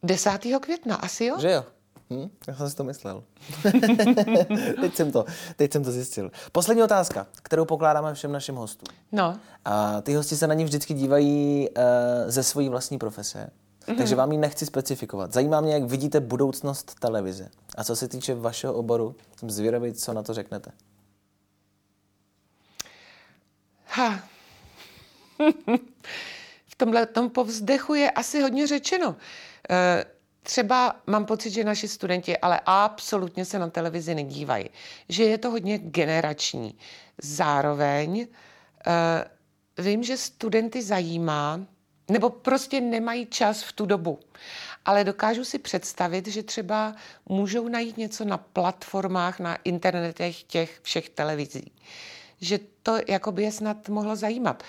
10. 0.02 0.30
května, 0.60 0.96
asi 0.96 1.24
jo? 1.24 1.36
Že 1.40 1.50
jo? 1.50 1.64
Hm? 2.10 2.30
Já 2.48 2.54
jsem 2.54 2.70
si 2.70 2.76
to 2.76 2.84
myslel. 2.84 3.24
teď, 4.80 4.94
jsem 4.94 5.12
to, 5.12 5.24
teď 5.56 5.72
jsem 5.72 5.84
to 5.84 5.92
zjistil. 5.92 6.30
Poslední 6.52 6.82
otázka, 6.82 7.26
kterou 7.42 7.64
pokládáme 7.64 8.14
všem 8.14 8.32
našim 8.32 8.54
hostům. 8.54 8.96
No. 9.12 9.40
A 9.64 10.00
ty 10.00 10.14
hosti 10.14 10.36
se 10.36 10.46
na 10.46 10.54
ní 10.54 10.64
vždycky 10.64 10.94
dívají 10.94 11.68
uh, 11.68 11.84
ze 12.26 12.42
své 12.42 12.68
vlastní 12.68 12.98
profese. 12.98 13.50
Mm-hmm. 13.88 13.96
Takže 13.96 14.14
vám 14.14 14.32
ji 14.32 14.38
nechci 14.38 14.66
specifikovat. 14.66 15.32
Zajímá 15.32 15.60
mě, 15.60 15.72
jak 15.72 15.82
vidíte 15.82 16.20
budoucnost 16.20 16.94
televize. 17.00 17.48
A 17.76 17.84
co 17.84 17.96
se 17.96 18.08
týče 18.08 18.34
vašeho 18.34 18.74
oboru, 18.74 19.16
jsem 19.38 19.50
zvědavý, 19.50 19.92
co 19.92 20.12
na 20.12 20.22
to 20.22 20.34
řeknete. 20.34 20.70
Ha. 23.86 24.20
v 26.66 26.74
tomhle 26.76 27.06
tom 27.06 27.30
povzdechu 27.30 27.94
je 27.94 28.10
asi 28.10 28.40
hodně 28.40 28.66
řečeno. 28.66 29.16
E, 29.70 30.04
třeba 30.42 30.96
mám 31.06 31.24
pocit, 31.24 31.50
že 31.50 31.64
naši 31.64 31.88
studenti 31.88 32.38
ale 32.38 32.60
absolutně 32.66 33.44
se 33.44 33.58
na 33.58 33.70
televizi 33.70 34.14
nedívají. 34.14 34.70
Že 35.08 35.24
je 35.24 35.38
to 35.38 35.50
hodně 35.50 35.78
generační. 35.78 36.78
Zároveň 37.22 38.20
e, 38.20 39.82
vím, 39.82 40.02
že 40.02 40.16
studenty 40.16 40.82
zajímá, 40.82 41.60
nebo 42.08 42.30
prostě 42.30 42.80
nemají 42.80 43.26
čas 43.26 43.62
v 43.62 43.72
tu 43.72 43.86
dobu. 43.86 44.20
Ale 44.84 45.04
dokážu 45.04 45.44
si 45.44 45.58
představit, 45.58 46.26
že 46.26 46.42
třeba 46.42 46.94
můžou 47.28 47.68
najít 47.68 47.96
něco 47.96 48.24
na 48.24 48.38
platformách, 48.38 49.40
na 49.40 49.56
internetech 49.64 50.42
těch 50.42 50.80
všech 50.82 51.08
televizí. 51.08 51.72
Že 52.40 52.58
to 52.82 52.98
jako 53.08 53.32
by 53.32 53.42
je 53.42 53.52
snad 53.52 53.88
mohlo 53.88 54.16
zajímat. 54.16 54.62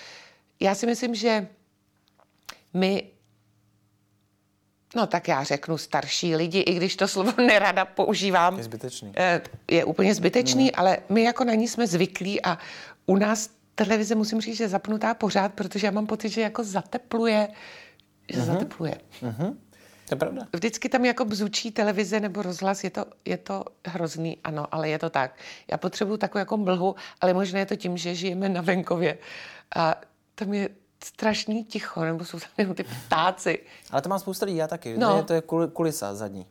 Já 0.60 0.74
si 0.74 0.86
myslím, 0.86 1.14
že 1.14 1.48
my 2.74 3.10
No 4.94 5.06
tak 5.06 5.28
já 5.28 5.44
řeknu 5.44 5.78
starší 5.78 6.36
lidi, 6.36 6.60
i 6.60 6.74
když 6.74 6.96
to 6.96 7.08
slovo 7.08 7.32
nerada 7.46 7.84
používám. 7.84 8.56
Je 8.56 8.64
zbytečný. 8.64 9.12
Eh, 9.16 9.40
je 9.70 9.84
úplně 9.84 10.14
zbytečný, 10.14 10.64
hmm. 10.64 10.72
ale 10.74 10.98
my 11.08 11.22
jako 11.22 11.44
na 11.44 11.54
ní 11.54 11.68
jsme 11.68 11.86
zvyklí 11.86 12.42
a 12.42 12.58
u 13.06 13.16
nás 13.16 13.50
televize 13.84 14.14
musím 14.14 14.40
říct, 14.40 14.56
že 14.56 14.64
je 14.64 14.68
zapnutá 14.68 15.14
pořád, 15.14 15.54
protože 15.54 15.86
já 15.86 15.90
mám 15.90 16.06
pocit, 16.06 16.28
že 16.28 16.40
jako 16.40 16.64
zatepluje, 16.64 17.48
že 18.28 18.40
uh-huh. 18.40 18.44
zatepluje. 18.44 18.94
Uh-huh. 19.22 19.56
To 20.08 20.14
je 20.14 20.18
pravda. 20.18 20.46
Vždycky 20.52 20.88
tam 20.88 21.04
jako 21.04 21.24
bzučí 21.24 21.70
televize 21.70 22.20
nebo 22.20 22.42
rozhlas, 22.42 22.84
je 22.84 22.90
to, 22.90 23.04
je 23.24 23.36
to 23.36 23.64
hrozný, 23.86 24.38
ano, 24.44 24.66
ale 24.74 24.88
je 24.88 24.98
to 24.98 25.10
tak. 25.10 25.34
Já 25.70 25.76
potřebuju 25.76 26.16
takovou 26.16 26.38
jako 26.38 26.56
mlhu, 26.56 26.94
ale 27.20 27.34
možná 27.34 27.58
je 27.58 27.66
to 27.66 27.76
tím, 27.76 27.96
že 27.96 28.14
žijeme 28.14 28.48
na 28.48 28.60
venkově. 28.60 29.18
A 29.76 30.00
tam 30.34 30.52
je 30.54 30.68
strašný 31.04 31.64
ticho, 31.64 32.04
nebo 32.04 32.24
jsou 32.24 32.38
tam 32.38 32.50
jenom 32.58 32.74
ty 32.74 32.84
ptáci. 32.84 33.58
Ale 33.90 34.02
to 34.02 34.08
má 34.08 34.18
spousta 34.18 34.46
lidí, 34.46 34.58
já 34.58 34.68
taky. 34.68 34.98
No. 34.98 35.22
To 35.22 35.32
je 35.32 35.42
kulisa 35.72 36.14
zadní. 36.14 36.46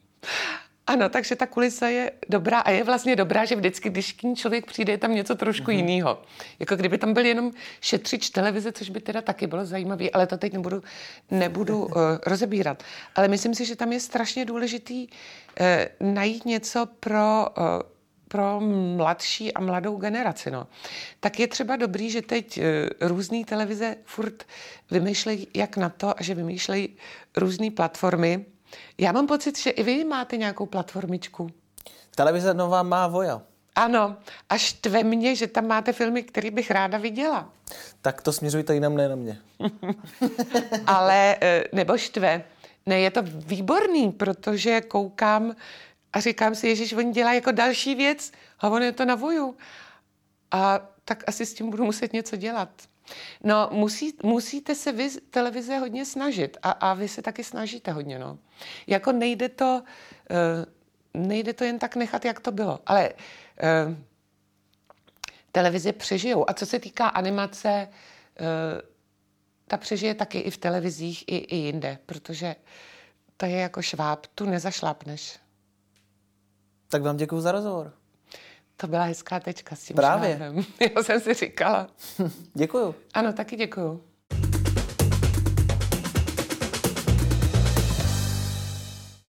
Ano, 0.89 1.10
takže 1.10 1.36
ta 1.36 1.45
kulisa 1.45 1.88
je 1.88 2.12
dobrá 2.30 2.60
a 2.60 2.69
je 2.69 2.84
vlastně 2.84 3.15
dobrá, 3.15 3.45
že 3.45 3.56
vždycky, 3.56 3.89
když 3.89 4.13
k 4.13 4.23
ní 4.23 4.36
člověk 4.36 4.65
přijde, 4.65 4.93
je 4.93 4.97
tam 4.97 5.15
něco 5.15 5.36
trošku 5.36 5.71
mm-hmm. 5.71 5.75
jiného. 5.75 6.21
Jako 6.60 6.75
kdyby 6.75 6.97
tam 6.97 7.13
byl 7.13 7.25
jenom 7.25 7.52
šetřič 7.82 8.30
televize, 8.30 8.71
což 8.71 8.89
by 8.89 8.99
teda 8.99 9.21
taky 9.21 9.47
bylo 9.47 9.65
zajímavé, 9.65 10.10
ale 10.10 10.28
to 10.28 10.38
teď 10.38 10.54
nebudu, 10.54 10.84
nebudu 11.32 11.86
uh, 11.86 11.91
rozebírat. 12.25 12.84
Ale 13.15 13.28
myslím 13.28 13.56
si, 13.56 13.65
že 13.65 13.75
tam 13.75 13.93
je 13.93 13.99
strašně 13.99 14.45
důležitý 14.45 15.08
uh, 15.08 16.13
najít 16.13 16.45
něco 16.45 16.88
pro 16.99 17.47
uh, 17.58 17.63
pro 18.28 18.60
mladší 18.95 19.54
a 19.54 19.62
mladou 19.62 19.97
generaci. 19.97 20.52
No. 20.52 20.67
Tak 21.19 21.39
je 21.39 21.47
třeba 21.47 21.75
dobrý, 21.75 22.10
že 22.10 22.21
teď 22.21 22.58
uh, 22.58 23.08
různé 23.08 23.45
televize 23.45 23.95
furt 24.06 24.43
vymýšlejí 24.91 25.47
jak 25.54 25.78
na 25.78 25.89
to 25.89 26.19
a 26.19 26.23
že 26.23 26.36
vymýšlejí 26.36 26.97
různé 27.38 27.71
platformy, 27.71 28.45
já 28.97 29.12
mám 29.12 29.27
pocit, 29.27 29.58
že 29.58 29.69
i 29.69 29.84
vy 29.84 30.03
máte 30.03 30.38
nějakou 30.38 30.65
platformičku. 30.65 31.49
Televize 32.15 32.53
Nová 32.53 32.84
má 32.84 33.08
Voja. 33.08 33.41
Ano, 33.75 34.17
až 34.49 34.73
tve 34.73 35.03
mě, 35.03 35.36
že 35.36 35.47
tam 35.47 35.67
máte 35.67 35.93
filmy, 35.93 36.23
které 36.23 36.51
bych 36.51 36.71
ráda 36.71 36.97
viděla. 36.97 37.49
Tak 38.01 38.21
to 38.21 38.34
směřujte 38.34 38.73
jinam, 38.73 38.95
ne 38.95 39.10
na 39.10 39.15
mě. 39.15 39.39
Ale, 40.86 41.38
e, 41.41 41.63
nebo 41.73 41.97
štve. 41.97 42.43
Ne, 42.86 42.99
je 42.99 43.12
to 43.12 43.21
výborný, 43.23 44.12
protože 44.12 44.82
koukám 44.82 45.55
a 46.13 46.19
říkám 46.19 46.55
si, 46.55 46.67
Ježíš, 46.67 46.93
oni 46.93 47.12
dělají 47.12 47.38
jako 47.38 47.51
další 47.51 47.95
věc 47.95 48.32
a 48.60 48.69
on 48.69 48.84
je 48.84 48.91
to 48.91 49.05
na 49.05 49.15
voju. 49.15 49.55
A 50.51 50.79
tak 51.05 51.23
asi 51.27 51.45
s 51.45 51.53
tím 51.53 51.69
budu 51.69 51.86
muset 51.86 52.13
něco 52.13 52.36
dělat. 52.36 52.69
No, 53.43 53.69
musí, 53.71 54.13
musíte 54.23 54.75
se 54.75 54.91
vy 54.91 55.09
televize 55.09 55.77
hodně 55.77 56.05
snažit 56.05 56.57
a, 56.61 56.71
a 56.71 56.93
vy 56.93 57.07
se 57.07 57.21
taky 57.21 57.43
snažíte 57.43 57.91
hodně, 57.91 58.19
no. 58.19 58.37
Jako 58.87 59.11
nejde 59.11 59.49
to, 59.49 59.83
uh, 61.15 61.25
nejde 61.27 61.53
to 61.53 61.63
jen 61.63 61.79
tak 61.79 61.95
nechat, 61.95 62.25
jak 62.25 62.39
to 62.39 62.51
bylo, 62.51 62.79
ale 62.85 63.09
uh, 63.13 63.95
televize 65.51 65.93
přežijou. 65.93 66.49
A 66.49 66.53
co 66.53 66.65
se 66.65 66.79
týká 66.79 67.07
animace, 67.07 67.87
uh, 68.41 68.45
ta 69.67 69.77
přežije 69.77 70.15
taky 70.15 70.39
i 70.39 70.51
v 70.51 70.57
televizích, 70.57 71.23
i, 71.27 71.37
i 71.37 71.55
jinde, 71.55 71.97
protože 72.05 72.55
to 73.37 73.45
je 73.45 73.57
jako 73.57 73.81
šváb, 73.81 74.25
tu 74.35 74.45
nezašlápneš. 74.45 75.39
Tak 76.87 77.01
vám 77.01 77.17
děkuji 77.17 77.41
za 77.41 77.51
rozhovor. 77.51 77.93
To 78.81 78.87
byla 78.87 79.03
hezká 79.03 79.39
tečka 79.39 79.75
s 79.75 79.83
tím 79.83 79.95
Právě. 79.95 80.39
Já 80.95 81.03
jsem 81.03 81.19
si 81.19 81.33
říkala. 81.33 81.87
děkuju. 82.53 82.95
Ano, 83.13 83.33
taky 83.33 83.55
děkuju. 83.55 84.03